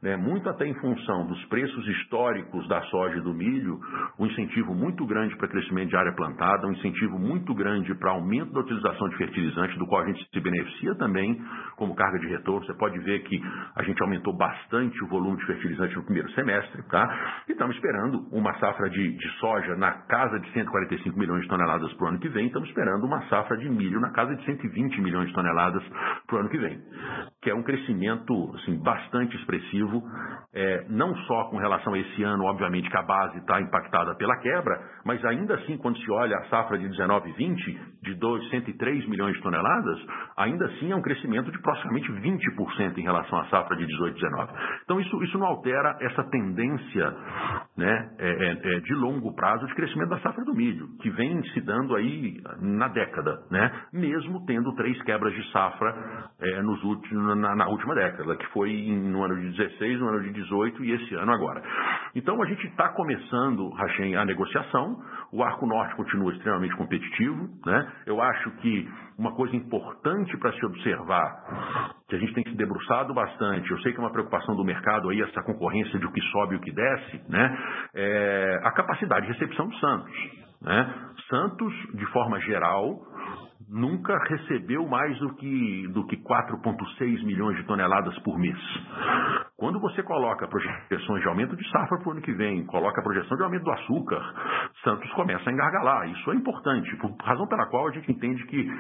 [0.03, 3.79] né, muito até em função dos preços históricos da soja e do milho,
[4.19, 8.53] um incentivo muito grande para crescimento de área plantada, um incentivo muito grande para aumento
[8.53, 11.41] da utilização de fertilizantes, do qual a gente se beneficia também
[11.77, 12.67] como carga de retorno.
[12.67, 13.41] Você pode ver que
[13.77, 17.45] a gente aumentou bastante o volume de fertilizante no primeiro semestre, tá?
[17.49, 21.93] E estamos esperando uma safra de, de soja na casa de 145 milhões de toneladas
[21.93, 24.45] para o ano que vem, estamos esperando esperando uma safra de milho na casa de
[24.45, 25.83] 120 milhões de toneladas
[26.27, 26.81] para o ano que vem,
[27.47, 30.03] que é um crescimento assim, bastante expressivo,
[30.55, 34.37] é, não só com relação a esse ano, obviamente que a base está impactada pela
[34.39, 38.49] quebra, mas ainda assim, quando se olha a safra de 19 e 20, de 2,
[38.49, 39.99] 103 milhões de toneladas,
[40.37, 44.21] ainda assim é um crescimento de praticamente 20% em relação à safra de 18 e
[44.21, 44.53] 19.
[44.85, 47.15] Então isso, isso não altera essa tendência
[47.77, 51.43] né, é, é, é, de longo prazo de crescimento da safra do milho, que vem
[51.51, 53.73] se dando aí na na década, né?
[53.93, 55.95] mesmo tendo três quebras de safra
[56.41, 60.23] é, nos últimos, na, na, última década, que foi no ano de 16, no ano
[60.23, 61.63] de 18 e esse ano agora.
[62.15, 64.97] Então a gente está começando, Rachem, a negociação,
[65.33, 67.93] o Arco Norte continua extremamente competitivo, né?
[68.07, 73.15] eu acho que uma coisa importante para se observar, que a gente tem se debruçado
[73.15, 76.21] bastante, eu sei que é uma preocupação do mercado aí, essa concorrência de o que
[76.33, 77.59] sobe e o que desce, né?
[77.95, 80.47] É a capacidade de recepção do Santos.
[80.61, 80.95] Né?
[81.29, 83.01] Santos, de forma geral,
[83.69, 88.59] nunca recebeu mais do que, do que 4,6 milhões de toneladas por mês.
[89.59, 93.03] Quando você coloca projeções de aumento de safra para o ano que vem, coloca a
[93.03, 94.21] projeção de aumento do açúcar,
[94.85, 96.11] Santos começa a engargalar.
[96.11, 98.71] Isso é importante, por razão pela qual a gente entende que,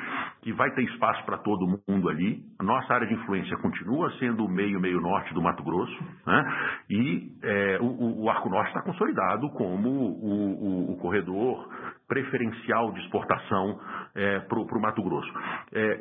[0.43, 2.43] que vai ter espaço para todo mundo ali.
[2.59, 6.45] A nossa área de influência continua sendo o meio, meio norte do Mato Grosso, né?
[6.91, 11.71] e é, o, o, Arco Norte está consolidado como o, o, o corredor
[12.07, 13.81] preferencial de exportação
[14.15, 15.33] é, para o Mato Grosso.
[15.73, 16.01] É,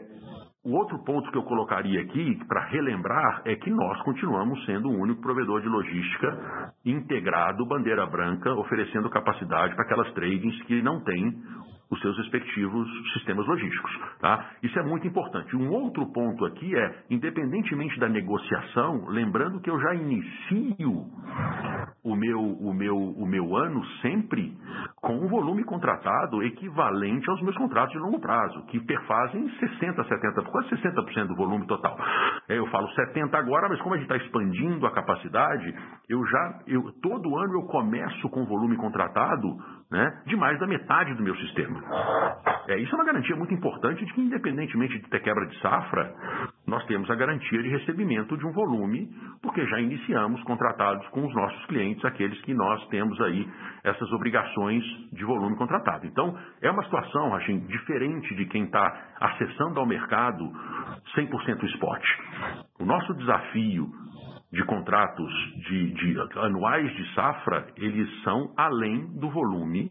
[0.66, 5.00] o outro ponto que eu colocaria aqui, para relembrar, é que nós continuamos sendo o
[5.00, 11.36] único provedor de logística integrado, bandeira branca, oferecendo capacidade para aquelas tradings que não têm
[11.92, 13.92] os seus respectivos sistemas logísticos.
[14.20, 14.54] Tá?
[14.64, 15.56] Isso é muito importante.
[15.56, 21.06] Um outro ponto aqui é, independentemente da negociação, lembrando que eu já inicio
[22.06, 24.56] o meu, o meu, o meu ano sempre
[25.02, 30.44] com um volume contratado equivalente aos meus contratos de longo prazo, que perfazem 60%, 70%,
[30.46, 31.98] quase 60% do volume total.
[32.48, 35.74] É, eu falo 70% agora, mas como a gente está expandindo a capacidade,
[36.08, 39.58] eu já, eu, todo ano eu começo com volume contratado
[39.96, 41.82] né, de mais da metade do meu sistema.
[42.68, 46.14] É, isso é uma garantia muito importante de que, independentemente de ter quebra de safra,
[46.68, 49.10] nós temos a garantia de recebimento de um volume,
[49.42, 53.48] porque já iniciamos contratados com os nossos clientes, aqueles que nós temos aí
[53.86, 54.84] essas obrigações
[55.14, 56.06] de volume contratado.
[56.06, 60.44] Então, é uma situação, Rachim, diferente de quem está acessando ao mercado
[61.16, 62.04] 100% spot.
[62.80, 63.90] O nosso desafio
[64.56, 65.32] de contratos
[65.68, 69.90] de, de, anuais de safra, eles são além do volume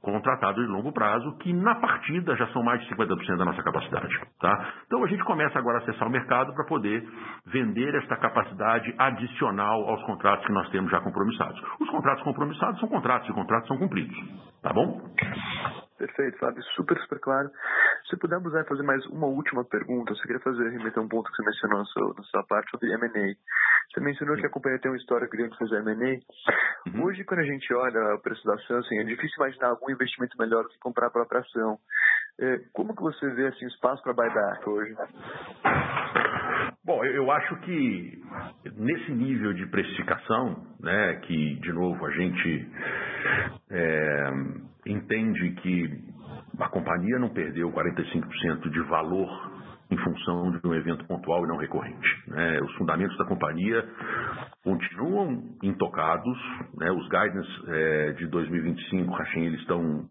[0.00, 4.18] contratado de longo prazo, que na partida já são mais de 50% da nossa capacidade.
[4.40, 4.72] Tá?
[4.86, 7.06] Então a gente começa agora a acessar o mercado para poder
[7.46, 11.60] vender esta capacidade adicional aos contratos que nós temos já compromissados.
[11.78, 14.16] Os contratos compromissados são contratos e contratos são cumpridos.
[14.62, 14.98] Tá bom?
[16.00, 17.50] Perfeito, Fábio, super, super claro.
[18.08, 21.30] Se pudermos né, fazer mais uma última pergunta, eu só queria fazer, remeter um ponto
[21.30, 23.34] que você mencionou na sua, na sua parte sobre M&A.
[23.92, 26.20] Você mencionou que a companhia tem uma história grande de fazer M&A.
[26.88, 27.04] Uhum.
[27.04, 30.38] Hoje, quando a gente olha o preço da ação, assim, é difícil imaginar algum investimento
[30.38, 31.78] melhor do que comprar a própria ação.
[32.40, 34.94] É, como que você vê assim, espaço para buyback hoje?
[36.82, 38.18] Bom, eu acho que
[38.76, 42.68] nesse nível de precificação, né, que de novo a gente
[43.70, 44.30] é,
[44.86, 46.02] entende que
[46.58, 49.60] a companhia não perdeu 45% de valor
[49.90, 52.08] em função de um evento pontual e não recorrente.
[52.28, 52.60] Né?
[52.62, 53.84] Os fundamentos da companhia
[54.62, 56.38] continuam intocados,
[56.78, 56.90] né?
[56.92, 60.08] os guidance é, de 2025, Rachin, eles estão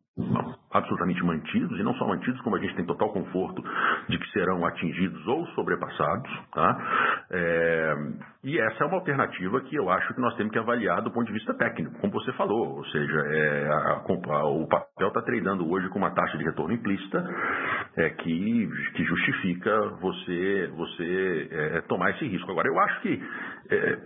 [0.72, 3.64] absolutamente mantidos, e não só mantidos, como a gente tem total conforto
[4.08, 6.32] de que serão atingidos ou sobrepassados.
[6.54, 7.26] Tá?
[7.32, 7.96] É,
[8.44, 11.28] e essa é uma alternativa que eu acho que nós temos que avaliar do ponto
[11.28, 15.70] de vista técnico, como você falou, ou seja, é, a, a, o papel está tradando
[15.70, 17.24] hoje com uma taxa de retorno implícita
[17.98, 22.52] é, que, que justifica você, você é, tomar esse risco.
[22.52, 23.24] Agora, eu acho que
[23.72, 23.98] é,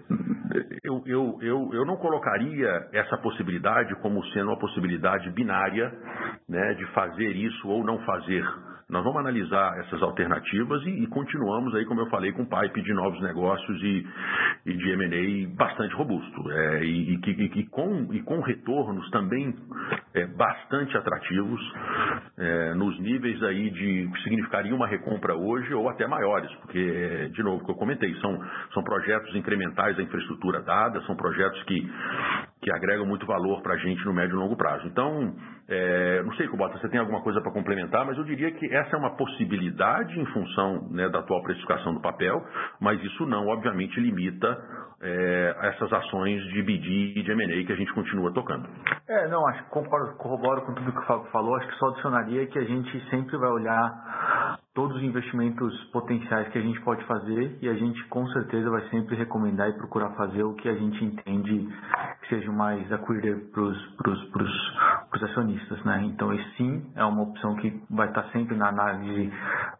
[0.84, 5.91] eu, eu, eu, eu não colocaria essa possibilidade como sendo uma possibilidade binária
[6.47, 8.43] né, de fazer isso ou não fazer.
[8.94, 12.80] Nós vamos analisar essas alternativas e, e, continuamos aí, como eu falei, com um pipe
[12.84, 14.08] de novos negócios e,
[14.68, 16.52] e de M&A bastante robusto.
[16.52, 19.52] É, e, e, com, e com retornos também
[20.14, 21.60] é, bastante atrativos
[22.38, 27.41] é, nos níveis aí de que significaria uma recompra hoje ou até maiores, porque, de
[27.41, 28.39] novo, que eu comentei, são,
[28.76, 31.82] são projetos incrementais da infraestrutura dada, são projetos que,
[32.62, 34.86] que agregam muito valor para a gente no médio e longo prazo.
[34.86, 35.34] Então,
[35.74, 38.95] é, não sei, Cubota, você tem alguma coisa para complementar, mas eu diria que essa
[38.95, 42.39] é uma possibilidade em função né, da atual precificação do papel,
[42.80, 44.55] mas isso não, obviamente, limita
[45.01, 48.67] é, essas ações de BD e de M&A que a gente continua tocando.
[49.09, 51.88] É, não, acho que concordo, corroboro com tudo que o Fábio falou, acho que só
[51.88, 57.03] adicionaria que a gente sempre vai olhar todos os investimentos potenciais que a gente pode
[57.05, 60.74] fazer e a gente com certeza vai sempre recomendar e procurar fazer o que a
[60.74, 61.67] gente entende
[62.21, 65.84] que seja mais acquire para os acionistas.
[65.84, 66.05] Né?
[66.05, 69.32] Então, esse sim é uma opção que vai estar sempre na análise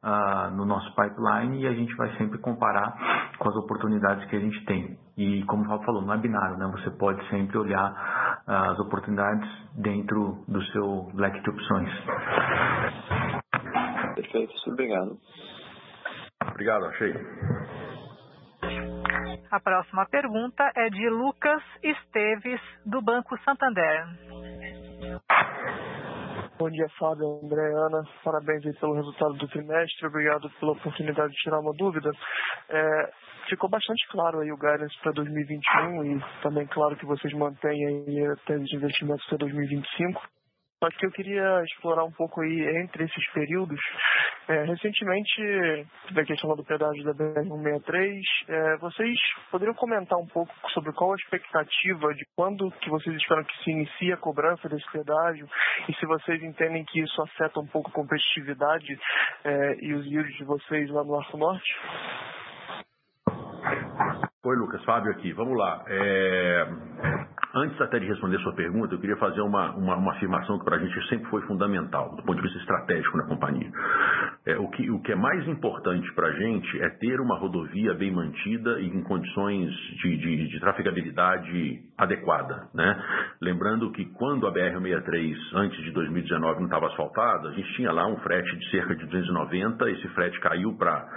[0.04, 2.94] uh, no nosso pipeline e a gente vai sempre comparar
[3.40, 4.98] com as oportunidades que a gente tem.
[5.18, 6.70] E como o Fábio falou, não é binário, né?
[6.72, 11.90] você pode sempre olhar uh, as oportunidades dentro do seu leque de opções.
[14.16, 15.18] Perfeito, obrigado.
[16.50, 17.14] Obrigado, achei.
[19.52, 24.06] A próxima pergunta é de Lucas Esteves, do Banco Santander.
[26.58, 28.04] Bom dia, Fábio, André, Ana.
[28.24, 30.08] Parabéns pelo resultado do trimestre.
[30.08, 32.10] Obrigado pela oportunidade de tirar uma dúvida.
[32.70, 33.12] É,
[33.50, 38.26] ficou bastante claro aí o guidance para 2021 e também claro que vocês mantêm aí
[38.28, 40.22] a tese de investimentos até 2025.
[40.84, 43.80] Só que eu queria explorar um pouco aí entre esses períodos.
[44.50, 49.18] É, recentemente, da questão do pedágio da BR-163, é, vocês
[49.50, 53.72] poderiam comentar um pouco sobre qual a expectativa de quando que vocês esperam que se
[53.72, 55.48] inicie a cobrança desse pedágio
[55.88, 59.00] e se vocês entendem que isso afeta um pouco a competitividade
[59.46, 61.80] é, e os yields de vocês lá no Arco Norte?
[64.44, 65.32] Oi, Lucas, Fábio aqui.
[65.32, 65.86] Vamos lá.
[65.88, 67.23] É...
[67.56, 70.78] Antes até de responder sua pergunta, eu queria fazer uma, uma, uma afirmação que para
[70.78, 73.72] a gente sempre foi fundamental, do ponto de vista estratégico na companhia.
[74.46, 77.94] É, o, que, o que é mais importante para a gente é ter uma rodovia
[77.94, 79.72] bem mantida e em condições
[80.02, 82.68] de, de, de trafegabilidade adequada.
[82.74, 83.04] Né?
[83.42, 88.06] Lembrando que quando a BR-63, antes de 2019, não estava asfaltada, a gente tinha lá
[88.06, 91.08] um frete de cerca de 290, esse frete caiu para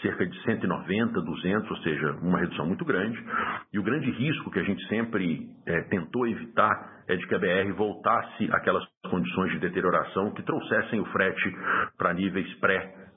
[0.00, 3.22] cerca de 190, 200, ou seja, uma redução muito grande.
[3.70, 7.38] E o grande risco que a gente sempre é, tentou evitar é de que a
[7.38, 11.56] BR voltasse àquelas condições de deterioração que trouxessem o frete
[11.98, 12.52] para níveis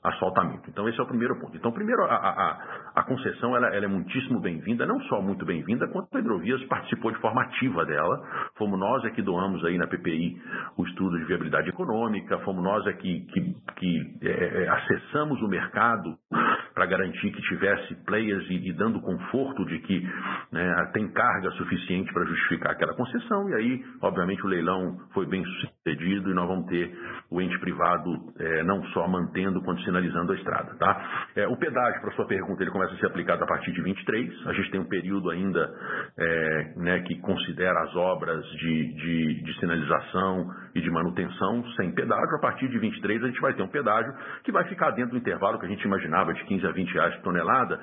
[0.06, 0.70] pré-asfaltamento.
[0.70, 1.56] Então, esse é o primeiro ponto.
[1.56, 5.88] Então, primeiro, a, a, a concessão ela, ela, é muitíssimo bem-vinda, não só muito bem-vinda,
[5.88, 8.22] quanto a Hidrovias participou de forma ativa dela.
[8.56, 10.40] Fomos nós é que doamos aí na PPI
[10.76, 15.48] o estudo de viabilidade econômica, fomos nós é que, que, que é, é acessamos o
[15.48, 16.16] mercado
[16.76, 20.06] para garantir que tivesse players e, e dando conforto de que
[20.52, 23.48] né, tem carga suficiente para justificar aquela concessão.
[23.48, 26.94] E aí, obviamente, o leilão foi bem sucedido e nós vamos ter
[27.30, 30.74] o ente privado é, não só mantendo quanto sinalizando a estrada.
[30.78, 31.30] Tá?
[31.34, 34.46] É, o pedágio, para sua pergunta, ele começa a ser aplicado a partir de 23.
[34.46, 35.70] A gente tem um período ainda
[36.18, 42.36] é, né, que considera as obras de, de, de sinalização e de manutenção sem pedágio.
[42.36, 44.12] A partir de 23 a gente vai ter um pedágio
[44.44, 47.14] que vai ficar dentro do intervalo que a gente imaginava de 15 a 20 reais
[47.16, 47.80] por tonelada,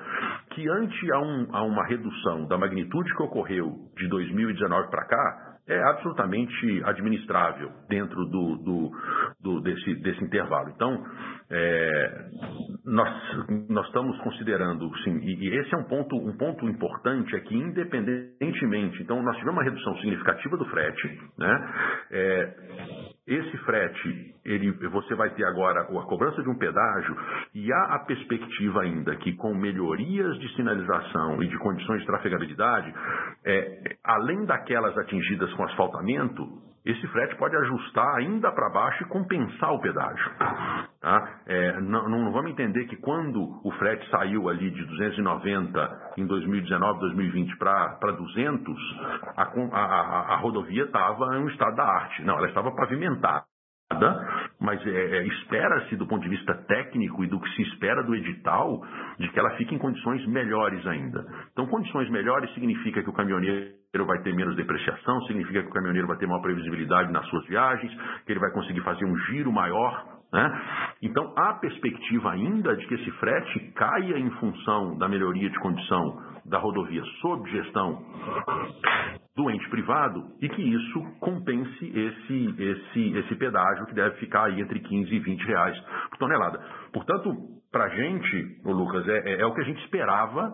[0.50, 5.54] que ante a, um, a uma redução da magnitude que ocorreu de 2019 para cá,
[5.66, 8.90] é absolutamente administrável dentro do, do,
[9.40, 10.70] do desse, desse intervalo.
[10.74, 11.02] Então,
[11.56, 12.24] é,
[12.84, 13.08] nós,
[13.68, 17.54] nós estamos considerando, sim, e, e, esse é um ponto, um ponto importante, é que
[17.54, 21.72] independentemente, então nós tivemos uma redução significativa do frete, né?
[22.10, 22.54] É,
[23.26, 27.16] esse frete, ele, você vai ter agora a cobrança de um pedágio
[27.54, 32.92] e há a perspectiva ainda que com melhorias de sinalização e de condições de trafegabilidade,
[33.46, 39.72] é, além daquelas atingidas com asfaltamento, esse frete pode ajustar ainda para baixo e compensar
[39.72, 40.30] o pedágio.
[41.00, 41.40] Tá?
[41.46, 47.00] É, não, não, vamos entender que quando o frete saiu ali de 290 em 2019,
[47.00, 48.76] 2020 para 200,
[49.36, 52.22] a, a, a rodovia estava em um estado da arte.
[52.22, 53.44] Não, ela estava pavimentada.
[54.64, 58.14] Mas é, é, espera-se do ponto de vista técnico e do que se espera do
[58.14, 58.80] edital
[59.18, 61.24] de que ela fique em condições melhores ainda.
[61.52, 63.74] Então, condições melhores significa que o caminhoneiro
[64.06, 67.92] vai ter menos depreciação, significa que o caminhoneiro vai ter maior previsibilidade nas suas viagens,
[68.24, 70.04] que ele vai conseguir fazer um giro maior.
[70.32, 70.60] Né?
[71.02, 76.33] Então, há perspectiva ainda de que esse frete caia em função da melhoria de condição
[76.44, 78.02] da rodovia sob gestão
[79.36, 84.60] do ente privado e que isso compense esse, esse, esse pedágio que deve ficar aí
[84.60, 85.78] entre 15 e 20 reais
[86.10, 86.60] por tonelada.
[86.92, 90.48] Portanto, para a gente, Lucas, é, é, é, o que a gente esperava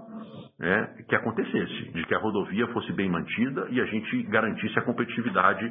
[0.58, 4.82] né, que acontecesse, de que a rodovia fosse bem mantida e a gente garantisse a
[4.82, 5.70] competitividade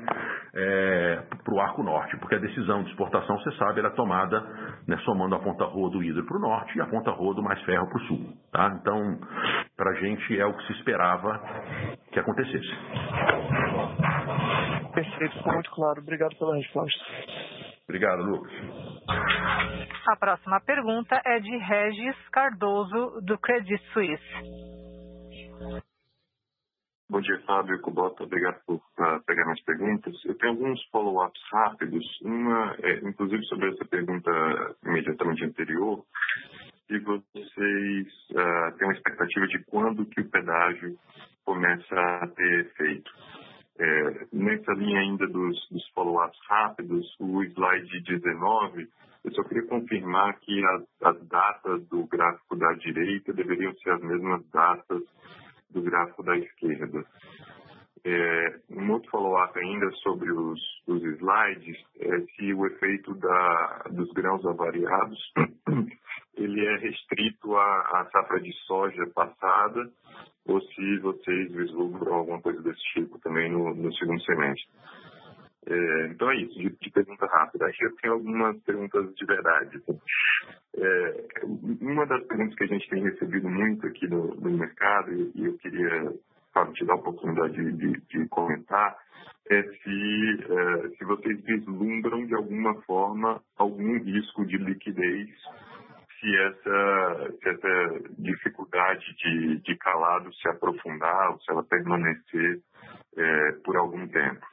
[0.54, 4.40] é, para o Arco Norte, porque a decisão de exportação, você sabe, era tomada
[4.88, 7.42] né, somando a ponta rua do hidro para o norte e a ponta rua do
[7.42, 8.34] mais ferro para o sul.
[8.52, 8.78] Tá?
[8.80, 9.20] Então,
[9.76, 11.42] para a gente é o que se esperava
[12.12, 12.76] que acontecesse.
[14.94, 16.00] Perfeito, ficou muito claro.
[16.00, 17.00] Obrigado pela resposta.
[17.90, 18.54] Obrigado, Lucas.
[20.08, 24.24] A próxima pergunta é de Regis Cardoso, do Credit Suisse.
[27.10, 28.24] Bom dia, Fábio Kubota.
[28.24, 30.14] Obrigado por uh, pegar minhas perguntas.
[30.24, 32.06] Eu tenho alguns follow-ups rápidos.
[32.22, 34.30] Uma, é, inclusive, sobre essa pergunta
[34.86, 36.06] imediatamente anterior,
[36.86, 40.96] se vocês uh, têm uma expectativa de quando que o pedágio
[41.44, 43.12] começa a ter efeito.
[43.80, 48.90] É, nessa linha ainda dos, dos follow-ups rápidos, o slide 19,
[49.24, 54.02] eu só queria confirmar que as, as datas do gráfico da direita deveriam ser as
[54.02, 55.02] mesmas datas
[55.70, 57.06] do gráfico da esquerda.
[58.04, 64.12] É, um outro follow-up ainda sobre os, os slides é se o efeito da, dos
[64.12, 65.20] grãos avariados
[66.40, 69.90] ele é restrito à, à safra de soja passada
[70.46, 74.68] ou se vocês vislumbram alguma coisa desse tipo também no, no segundo semestre.
[75.68, 77.72] É, então é isso, de, de, pergunta rápida.
[77.72, 79.78] Que eu tenho algumas perguntas de verdade.
[79.78, 80.00] Assim.
[80.78, 81.28] É,
[81.82, 85.46] uma das perguntas que a gente tem recebido muito aqui no, no mercado, e, e
[85.46, 86.14] eu queria
[86.54, 88.98] Fábio, te dar a oportunidade de, de, de comentar,
[89.50, 95.30] é se, é, se vocês vislumbram de alguma forma algum risco de liquidez
[96.20, 102.60] se essa, se essa dificuldade de, de calado se aprofundar ou se ela permanecer
[103.18, 104.46] é, por algum tempo.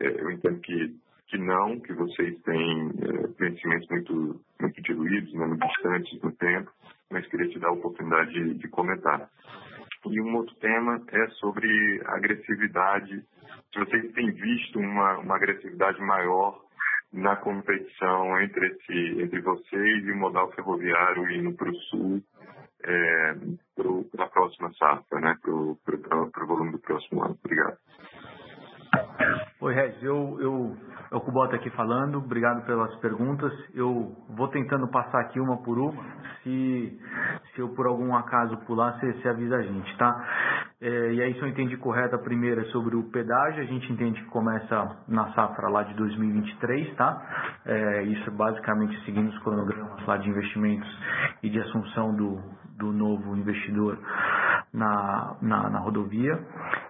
[0.00, 0.94] É, eu entendo que,
[1.28, 6.70] que não, que vocês têm é, muito, muito diluídos, né, muito distantes no tempo,
[7.10, 9.28] mas queria te dar a oportunidade de, de comentar.
[10.04, 13.24] E um outro tema é sobre agressividade.
[13.72, 16.60] Se vocês têm visto uma, uma agressividade maior
[17.12, 22.22] na competição entre, esse, entre vocês e o modal ferroviário indo para o sul
[22.84, 23.34] é,
[24.10, 27.38] para a próxima safra, né, para o volume do próximo ano.
[27.44, 27.76] Obrigado.
[29.60, 30.76] Oi, Regis, eu, eu,
[31.10, 33.52] é o Kubota aqui falando, obrigado pelas perguntas.
[33.74, 36.02] Eu vou tentando passar aqui uma por uma,
[36.42, 37.00] se,
[37.54, 40.71] se eu por algum acaso pular, você, você avisa a gente, tá?
[40.84, 43.92] É, e aí, se eu entendi correto, a primeira é sobre o pedágio, a gente
[43.92, 47.60] entende que começa na safra lá de 2023, tá?
[47.64, 50.88] É, isso basicamente seguindo os cronogramas lá de investimentos
[51.40, 52.42] e de assunção do,
[52.78, 53.96] do novo investidor
[54.72, 56.38] na, na, na, rodovia.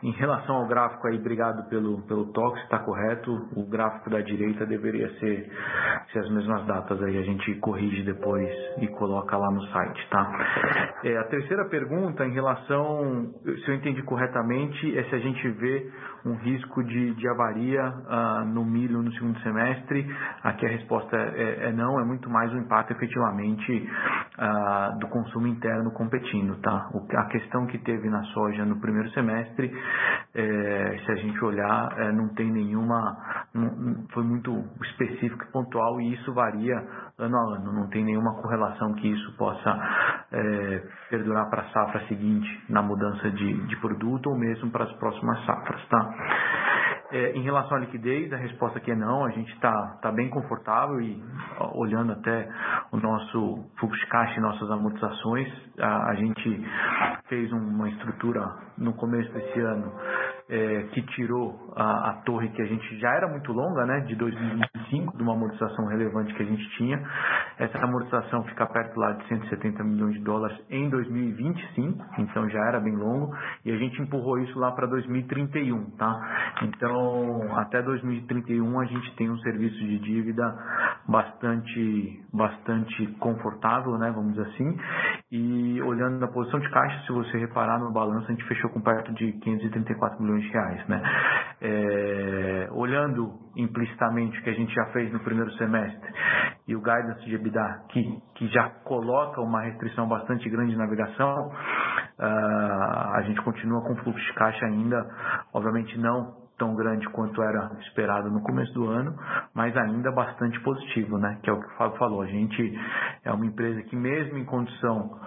[0.02, 3.32] Em relação ao gráfico aí, obrigado pelo, pelo toque, está correto.
[3.56, 5.50] O gráfico da direita deveria ser,
[6.12, 10.98] ser as mesmas datas aí, a gente corrige depois e coloca lá no site, tá?
[11.04, 15.90] É, a terceira pergunta em relação, se eu entendi corretamente, é se a gente vê
[16.24, 20.06] um risco de, de avaria uh, no milho no segundo semestre.
[20.42, 23.90] Aqui a resposta é, é não, é muito mais o impacto efetivamente
[24.38, 26.88] uh, do consumo interno competindo, tá?
[26.92, 29.72] O, a questão que teve na soja no primeiro semestre,
[30.34, 33.16] é, se a gente olhar, é, não tem nenhuma,
[33.54, 36.76] não, foi muito específico e pontual e isso varia
[37.24, 39.70] ano a ano, não tem nenhuma correlação que isso possa
[40.32, 44.92] é, perdurar para a safra seguinte na mudança de, de produto ou mesmo para as
[44.94, 46.14] próximas safras, tá?
[47.12, 49.26] É, em relação à liquidez, a resposta aqui é não.
[49.26, 51.22] A gente está tá bem confortável e
[51.74, 52.48] olhando até
[52.90, 55.46] o nosso fluxo de caixa e nossas amortizações,
[55.78, 56.66] a, a gente
[57.28, 58.40] fez uma estrutura
[58.78, 59.92] no começo desse ano
[60.52, 64.14] é, que tirou a, a, torre que a gente já era muito longa, né, de
[64.16, 67.02] 2025, de uma amortização relevante que a gente tinha.
[67.58, 72.78] Essa amortização fica perto lá de 170 milhões de dólares em 2025, então já era
[72.80, 73.34] bem longo,
[73.64, 76.14] e a gente empurrou isso lá para 2031, tá?
[76.64, 80.54] Então, até 2031 a gente tem um serviço de dívida
[81.08, 84.78] bastante, bastante confortável, né, vamos dizer assim,
[85.32, 88.82] e olhando na posição de caixa, se você reparar no balanço, a gente fechou com
[88.82, 91.02] perto de 534 milhões de reais, né?
[91.62, 96.12] é, olhando implicitamente o que a gente já fez no primeiro semestre
[96.66, 101.48] e o guidance de EBITDA, que, que já coloca uma restrição bastante grande de navegação,
[101.48, 105.06] uh, a gente continua com fluxo de caixa ainda,
[105.54, 109.18] obviamente não tão grande quanto era esperado no começo do ano,
[109.52, 111.40] mas ainda bastante positivo, né?
[111.42, 112.22] Que é o que o Fábio falou.
[112.22, 112.78] A gente
[113.24, 115.18] é uma empresa que mesmo em condição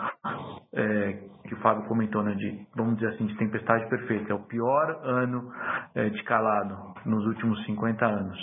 [0.74, 4.40] é, que o Fábio comentou, né, de, vamos dizer assim, de tempestade perfeita, é o
[4.40, 5.52] pior ano
[5.94, 6.76] é, de calado
[7.06, 8.38] nos últimos 50 anos.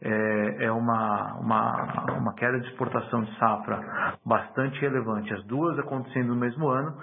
[0.00, 3.80] É, é uma, uma, uma queda de exportação de safra
[4.26, 6.94] bastante relevante, as duas acontecendo no mesmo ano,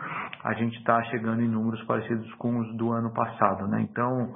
[0.43, 3.81] a gente está chegando em números parecidos com os do ano passado, né?
[3.81, 4.33] Então,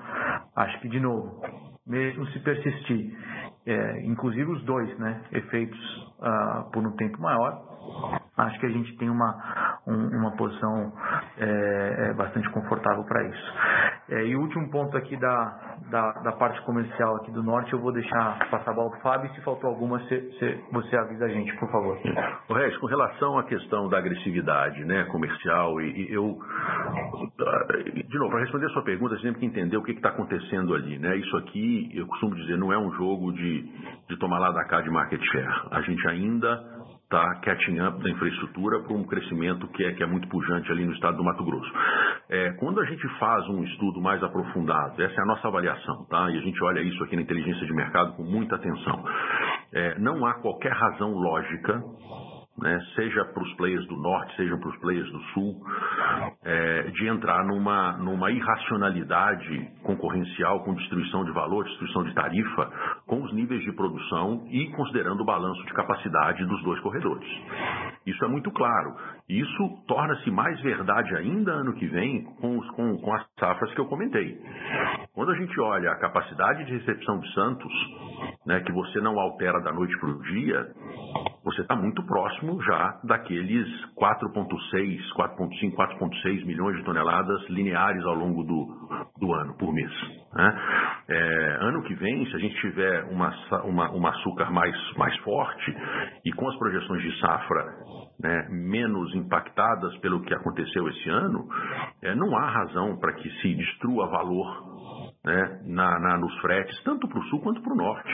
[0.55, 1.41] acho que, de novo,
[1.85, 3.15] mesmo se persistir,
[3.65, 5.79] é, inclusive os dois, né, efeitos
[6.19, 7.61] uh, por um tempo maior,
[8.37, 10.93] acho que a gente tem uma, um, uma posição
[11.37, 13.53] é, é bastante confortável para isso.
[14.07, 17.79] É, e o último ponto aqui da, da, da, parte comercial aqui do norte, eu
[17.79, 19.33] vou deixar passar a bola para o Fábio.
[19.33, 21.97] Se faltou alguma, você, você avisa a gente, por favor.
[22.47, 26.37] O Regis, com relação à questão da agressividade né, comercial, e, e eu,
[28.07, 30.75] de novo, para responder a sua pergunta, você tem que entender o que está acontecendo
[30.75, 30.99] ali.
[30.99, 31.17] Né?
[31.17, 33.63] Isso aqui, eu costumo dizer, não é um jogo de,
[34.07, 35.67] de tomar lá da cá de market share.
[35.71, 36.74] A gente ainda
[37.05, 40.85] está catching up da infraestrutura para um crescimento que é, que é muito pujante ali
[40.85, 41.71] no estado do Mato Grosso.
[42.29, 46.29] É, quando a gente faz um estudo mais aprofundado, essa é a nossa avaliação, tá?
[46.31, 49.03] e a gente olha isso aqui na inteligência de mercado com muita atenção,
[49.71, 51.81] é, não há qualquer razão lógica
[52.57, 55.61] né, seja para os players do norte, seja para os players do sul,
[56.43, 62.71] é, de entrar numa, numa irracionalidade concorrencial com destruição de valor, destruição de tarifa,
[63.05, 67.27] com os níveis de produção e considerando o balanço de capacidade dos dois corredores.
[68.05, 68.95] Isso é muito claro.
[69.27, 73.81] Isso torna-se mais verdade ainda ano que vem com, os, com, com as safras que
[73.81, 74.39] eu comentei.
[75.13, 77.73] Quando a gente olha a capacidade de recepção de Santos,
[78.45, 80.67] né, que você não altera da noite para o dia,
[81.45, 88.43] você está muito próximo já daqueles 4,6, 4,5, 4,6 milhões de toneladas lineares ao longo
[88.43, 88.65] do,
[89.19, 89.91] do ano, por mês.
[90.33, 90.59] Né?
[91.07, 93.31] É, ano que vem, se a gente tiver uma,
[93.63, 95.77] uma, uma açúcar mais, mais forte
[96.25, 97.63] e com as projeções de safra
[98.19, 101.47] né, menos impactadas pelo que aconteceu esse ano,
[102.01, 104.74] é, não há razão para que se destrua valor
[105.25, 108.13] né, na, na, nos fretes, tanto para o sul quanto para o norte.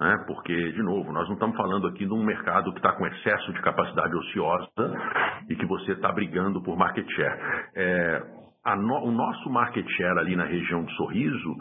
[0.00, 3.06] Né, porque, de novo, nós não estamos falando aqui de um mercado que está com
[3.06, 4.68] excesso de capacidade ociosa
[5.50, 7.38] e que você está brigando por market share.
[7.74, 8.22] É,
[8.76, 11.54] no, o nosso market share ali na região de Sorriso,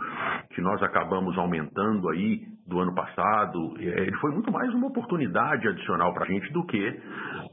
[0.52, 5.68] que nós acabamos aumentando aí do ano passado, é, ele foi muito mais uma oportunidade
[5.68, 7.02] adicional para a gente do que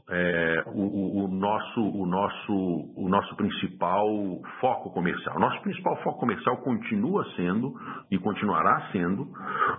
[0.09, 2.53] é, o, o, nosso, o, nosso,
[2.97, 4.07] o nosso principal
[4.59, 5.39] foco comercial.
[5.39, 7.73] Nosso principal foco comercial continua sendo
[8.09, 9.27] e continuará sendo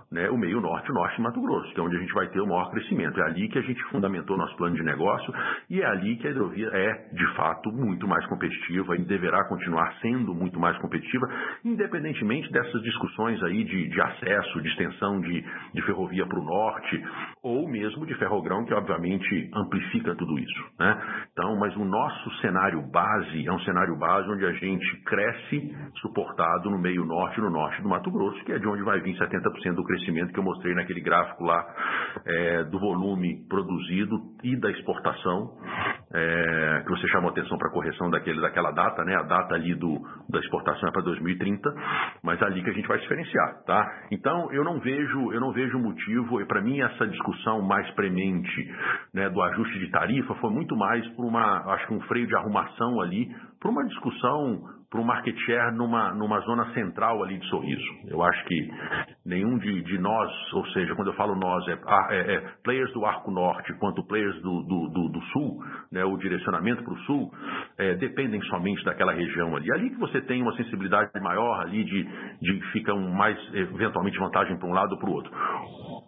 [0.09, 2.27] né, o meio norte, o norte de Mato Grosso, que é onde a gente vai
[2.29, 3.19] ter o maior crescimento.
[3.19, 5.33] É ali que a gente fundamentou nosso plano de negócio
[5.69, 9.93] e é ali que a hidrovia é, de fato, muito mais competitiva e deverá continuar
[10.01, 11.27] sendo muito mais competitiva,
[11.63, 17.03] independentemente dessas discussões aí de, de acesso, de extensão de, de ferrovia para o norte,
[17.43, 20.63] ou mesmo de ferrogrão, que obviamente amplifica tudo isso.
[20.79, 21.27] Né?
[21.31, 26.69] Então, mas o nosso cenário base é um cenário base onde a gente cresce suportado
[26.69, 29.17] no meio norte e no norte do Mato Grosso, que é de onde vai vir
[29.17, 31.65] 70% do crescimento que eu mostrei naquele gráfico lá
[32.25, 35.51] é, do volume produzido e da exportação,
[36.17, 39.15] é, que você chamou atenção para a correção daquele, daquela data, né?
[39.15, 39.99] A data ali do,
[40.29, 41.73] da exportação é para 2030,
[42.23, 43.85] mas é ali que a gente vai diferenciar, tá?
[44.11, 48.73] Então eu não vejo, eu não vejo motivo, e para mim essa discussão mais premente
[49.13, 52.35] né, do ajuste de tarifa foi muito mais por uma, acho que um freio de
[52.35, 53.27] arrumação ali,
[53.59, 57.83] por uma discussão para um market share numa, numa zona central ali de Sorriso.
[58.07, 58.69] Eu acho que
[59.25, 62.91] nenhum de, de nós, ou seja, quando eu falo nós, é, ah, é, é players
[62.93, 66.97] do Arco Norte quanto players do, do, do, do Sul, né, o direcionamento para o
[66.99, 67.31] Sul,
[67.77, 69.71] é, dependem somente daquela região ali.
[69.71, 72.03] Ali que você tem uma sensibilidade maior ali de,
[72.41, 75.31] de fica um mais, eventualmente, vantagem para um lado ou para o outro.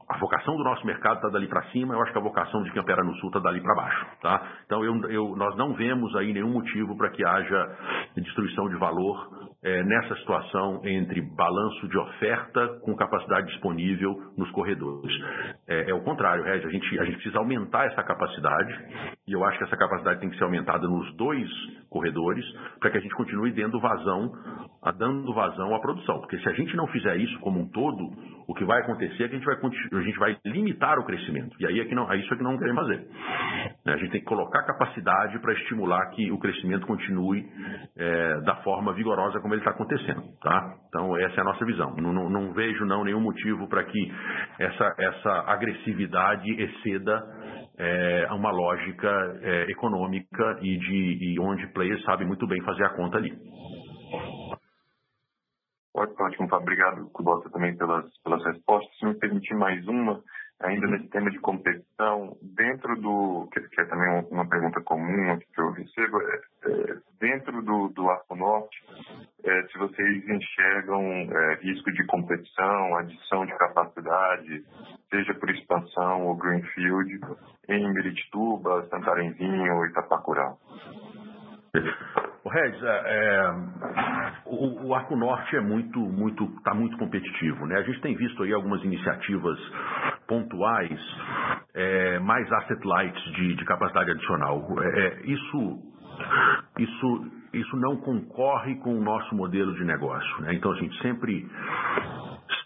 [0.10, 2.72] A vocação do nosso mercado está dali para cima, eu acho que a vocação de
[2.72, 4.06] quem opera no Sul está dali para baixo.
[4.22, 4.42] Tá?
[4.66, 7.78] Então, eu, eu, nós não vemos aí nenhum motivo para que haja
[8.16, 15.12] destruição de valor é, nessa situação entre balanço de oferta com capacidade disponível nos corredores.
[15.68, 18.74] É, é o contrário, Reg, a gente, a gente precisa aumentar essa capacidade,
[19.28, 21.50] e eu acho que essa capacidade tem que ser aumentada nos dois
[21.90, 22.46] corredores,
[22.80, 24.32] para que a gente continue dando vazão,
[24.98, 26.20] dando vazão à produção.
[26.20, 28.12] Porque se a gente não fizer isso como um todo,
[28.48, 31.54] O que vai acontecer é que a gente vai, a gente vai limitar o crescimento.
[31.60, 33.06] E aí é, que não, é isso é que não queremos fazer.
[33.86, 37.46] Né, a gente tem que colocar capacidade para estimular que o crescimento continue
[37.98, 40.22] é, da forma vigorosa como ele está acontecendo.
[40.42, 40.76] Tá?
[40.90, 41.96] Então, essa é a nossa visão.
[41.96, 44.14] Não, não, não vejo não, nenhum motivo para que
[44.60, 47.24] essa, essa agressividade exceda
[47.78, 49.10] é, uma lógica
[49.42, 53.34] é, econômica e, de, e onde players sabem muito bem fazer a conta ali.
[55.96, 58.96] Ótimo, Obrigado, Kubota, também pelas, pelas respostas.
[58.98, 60.22] Se me permitir mais uma,
[60.62, 60.94] ainda uhum.
[60.94, 66.22] nesse tema de competição, dentro do, que, é também uma pergunta comum que eu recebo,
[66.22, 68.78] é, é, dentro do, do Arco Norte,
[69.44, 74.66] é, se vocês enxergam é, risco de competição, adição de capacidade,
[75.10, 77.20] seja por expansão ou greenfield,
[77.70, 80.56] em Meritituba, Santarenzinho ou Itapacurá.
[82.44, 83.54] O Regis, é, é,
[84.46, 87.78] o, o, Arco Norte é muito, muito, está muito competitivo, né?
[87.78, 89.60] A gente tem visto aí algumas iniciativas
[90.28, 90.98] pontuais,
[91.74, 94.66] é, mais asset light de, de capacidade adicional.
[94.82, 95.80] É, é, isso,
[96.80, 100.54] isso, isso não concorre com o nosso modelo de negócio, né?
[100.54, 101.46] Então a gente sempre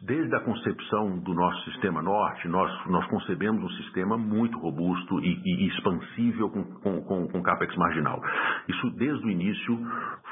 [0.04, 5.40] Desde a concepção do nosso sistema norte, nós, nós concebemos um sistema muito robusto e,
[5.46, 8.20] e expansível com, com, com, com, CAPEX marginal.
[8.68, 9.80] Isso, desde o início,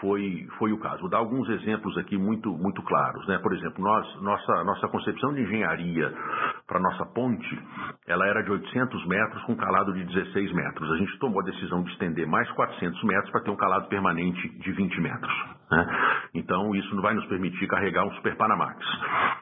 [0.01, 1.01] foi, foi o caso.
[1.01, 3.27] Vou dar alguns exemplos aqui muito, muito claros.
[3.27, 3.37] Né?
[3.37, 6.11] Por exemplo, nós, nossa, nossa concepção de engenharia
[6.65, 7.61] para nossa ponte,
[8.07, 10.91] ela era de 800 metros com calado de 16 metros.
[10.93, 14.49] A gente tomou a decisão de estender mais 400 metros para ter um calado permanente
[14.61, 15.58] de 20 metros.
[15.71, 15.85] Né?
[16.33, 18.85] Então, isso não vai nos permitir carregar um Super Panamax.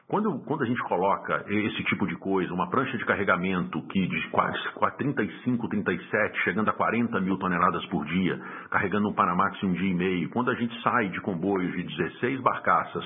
[0.08, 4.28] Quando, quando a gente coloca esse tipo de coisa, uma prancha de carregamento que de
[4.30, 4.58] quase
[4.96, 8.40] 35, 37, chegando a 40 mil toneladas por dia,
[8.70, 11.82] carregando um Panamax em um dia e meio, quando a gente sai de comboios de
[11.82, 13.04] 16 barcaças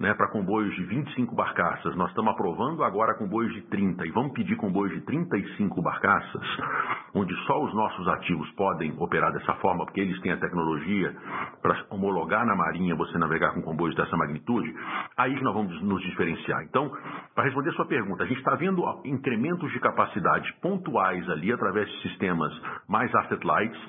[0.00, 4.32] né, para comboios de 25 barcaças, nós estamos aprovando agora comboios de 30 e vamos
[4.32, 6.42] pedir comboios de 35 barcaças,
[7.14, 11.14] onde só os nossos ativos podem operar dessa forma, porque eles têm a tecnologia
[11.60, 14.72] para homologar na marinha você navegar com comboios dessa magnitude,
[15.16, 16.62] aí que nós vamos nos diferenciar.
[16.62, 16.90] Então,
[17.34, 21.88] para responder a sua pergunta, a gente está vendo incrementos de capacidade pontuais ali através
[21.88, 22.52] de sistemas
[22.88, 23.80] mais asset lights,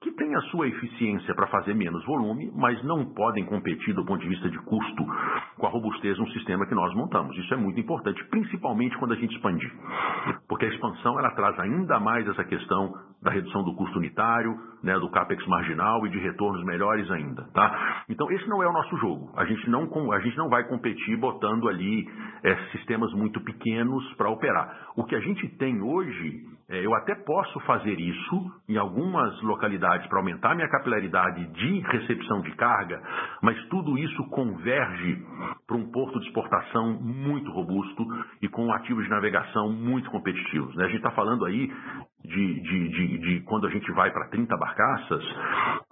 [0.00, 4.20] que têm a sua eficiência para fazer menos volume, mas não podem competir do ponto
[4.20, 5.04] de vista de custo
[5.58, 7.36] com a robustez um sistema que nós montamos.
[7.36, 9.70] Isso é muito importante, principalmente quando a gente expandir.
[10.48, 14.94] Porque a expansão ela traz ainda mais essa questão da redução do custo unitário, né,
[14.98, 18.04] do capex marginal e de retornos melhores ainda, tá?
[18.08, 19.32] Então esse não é o nosso jogo.
[19.36, 22.08] A gente não a gente não vai competir botando ali
[22.42, 24.92] é, sistemas muito pequenos para operar.
[24.96, 30.06] O que a gente tem hoje, é, eu até posso fazer isso em algumas localidades
[30.08, 33.00] para aumentar minha capilaridade de recepção de carga,
[33.42, 35.22] mas tudo isso converge
[35.66, 38.06] para um porto de exportação muito robusto
[38.42, 40.74] e com ativos de navegação muito competitivos.
[40.76, 40.84] Né?
[40.84, 41.70] A gente está falando aí
[42.24, 45.24] de, de, de, de, quando a gente vai para 30 barcaças,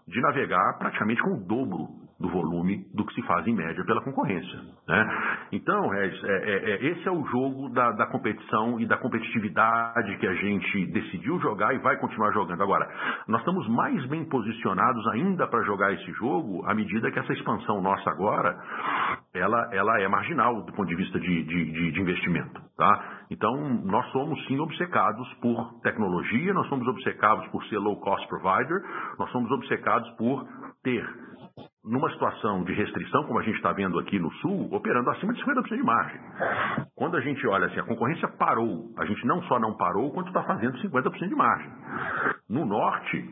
[0.06, 4.02] de navegar praticamente com o dobro do volume do que se faz em média pela
[4.02, 4.58] concorrência.
[4.88, 5.46] Né?
[5.52, 10.16] Então, Regis, é, é, é, esse é o jogo da, da, competição e da competitividade
[10.16, 12.62] que a gente decidiu jogar e vai continuar jogando.
[12.62, 12.88] Agora,
[13.28, 17.82] nós estamos mais bem posicionados ainda para jogar esse jogo à medida que essa expansão
[17.82, 18.56] nossa agora
[19.34, 22.60] ela, ela é marginal do ponto de vista de, de, de investimento.
[22.78, 23.24] Tá?
[23.30, 28.82] Então, nós somos sim obcecados por tecnologia, nós somos obcecados por ser low cost provider,
[29.18, 30.46] nós somos obcecados por
[30.82, 31.04] ter
[31.84, 35.42] numa situação de restrição, como a gente está vendo aqui no Sul, operando acima de
[35.42, 36.20] 50% de margem.
[36.94, 40.28] Quando a gente olha assim, a concorrência parou, a gente não só não parou, quanto
[40.28, 41.70] está fazendo 50% de margem.
[42.48, 43.24] No Norte,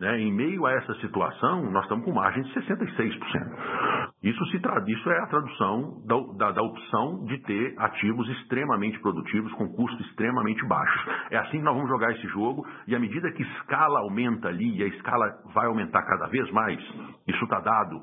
[0.00, 4.01] né, em meio a essa situação, nós estamos com margem de 66%.
[4.22, 4.82] Isso, se tra...
[4.86, 10.06] Isso é a tradução da, da, da, opção de ter ativos extremamente produtivos com custos
[10.06, 11.12] extremamente baixos.
[11.30, 14.78] É assim que nós vamos jogar esse jogo e à medida que escala aumenta ali
[14.78, 16.78] e a escala vai aumentar cada vez mais,
[17.26, 18.00] isso está dado,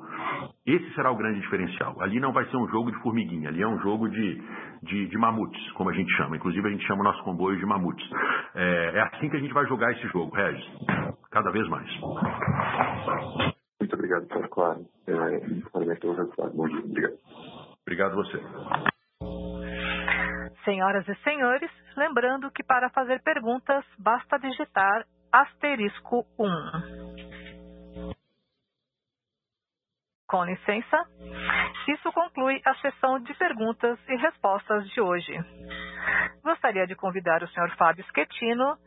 [0.65, 1.95] esse será o grande diferencial.
[2.01, 4.43] Ali não vai ser um jogo de formiguinha, ali é um jogo de,
[4.83, 6.35] de, de mamutes, como a gente chama.
[6.35, 8.05] Inclusive a gente chama o nosso comboio de mamutes.
[8.55, 10.65] É, é assim que a gente vai jogar esse jogo, Regis,
[11.31, 11.89] cada vez mais.
[13.79, 14.49] Muito obrigado, Sr.
[14.49, 14.98] Claro.
[15.29, 15.39] É,
[16.53, 16.79] Bom dia.
[16.79, 17.19] Obrigado.
[17.81, 18.39] Obrigado você.
[20.65, 27.09] Senhoras e senhores, lembrando que para fazer perguntas basta digitar asterisco 1.
[30.27, 31.05] Com licença,
[31.87, 35.33] isso conclui a sessão de perguntas e respostas de hoje.
[36.43, 37.75] Gostaria de convidar o Sr.
[37.77, 38.77] Fábio Schettino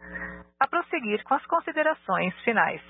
[0.61, 2.81] a prosseguir com as considerações finais.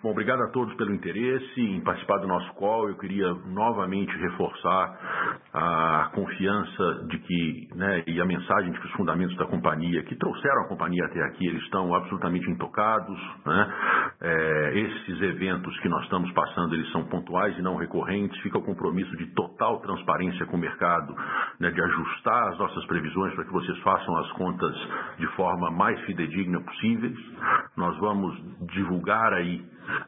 [0.00, 2.88] Bom, obrigado a todos pelo interesse em participar do nosso call.
[2.88, 4.96] Eu queria novamente reforçar
[5.52, 10.14] a confiança de que, né, e a mensagem de que os fundamentos da companhia, que
[10.14, 13.18] trouxeram a companhia até aqui, eles estão absolutamente intocados.
[13.44, 13.74] Né?
[14.20, 18.40] É, esses eventos que nós estamos passando, eles são pontuais e não recorrentes.
[18.40, 21.12] Fica o compromisso de total transparência com o mercado,
[21.58, 24.76] né, de ajustar as nossas previsões para que vocês façam as contas
[25.18, 27.18] de forma mais fidedigna possíveis.
[27.76, 29.60] Nós vamos divulgar aí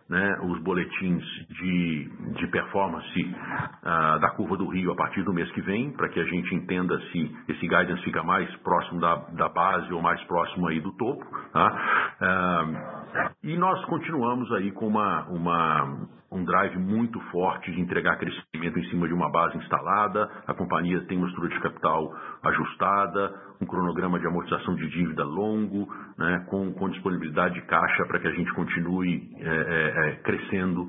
[0.09, 5.51] né, os boletins de, de performance uh, da curva do Rio a partir do mês
[5.53, 9.49] que vem, para que a gente entenda se esse guidance fica mais próximo da, da
[9.49, 11.25] base ou mais próximo aí do topo.
[11.53, 12.17] Tá?
[12.21, 13.01] Uh,
[13.43, 18.85] e nós continuamos aí com uma, uma, um drive muito forte de entregar crescimento em
[18.91, 20.31] cima de uma base instalada.
[20.47, 25.87] A companhia tem uma estrutura de capital ajustada, um cronograma de amortização de dívida longo,
[26.17, 30.87] né, com, com disponibilidade de caixa para que a gente continue é, é, é, crescendo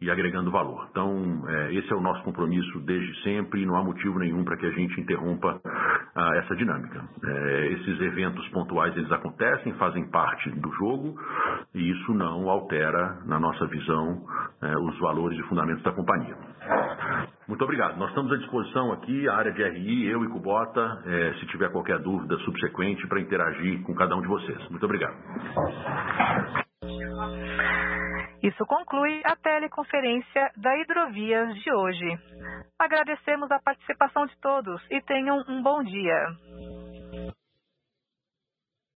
[0.00, 0.86] e agregando valor.
[0.90, 4.56] Então, é, esse é o nosso compromisso desde sempre e não há motivo nenhum para
[4.56, 5.60] que a gente interrompa
[6.14, 7.02] ah, essa dinâmica.
[7.24, 11.18] É, esses eventos pontuais eles acontecem, fazem parte do jogo
[11.74, 14.22] e isso não altera, na nossa visão,
[14.74, 16.36] é, os valores e fundamentos da companhia.
[17.46, 17.96] Muito obrigado.
[17.96, 21.70] Nós estamos à disposição aqui, a área de RI, eu e Cubota, é, se tiver
[21.70, 24.68] qualquer dúvida subsequente, para interagir com cada um de vocês.
[24.70, 25.14] Muito obrigado.
[28.42, 32.18] Isso conclui a teleconferência da Hidrovias de hoje.
[32.78, 36.26] Agradecemos a participação de todos e tenham um bom dia.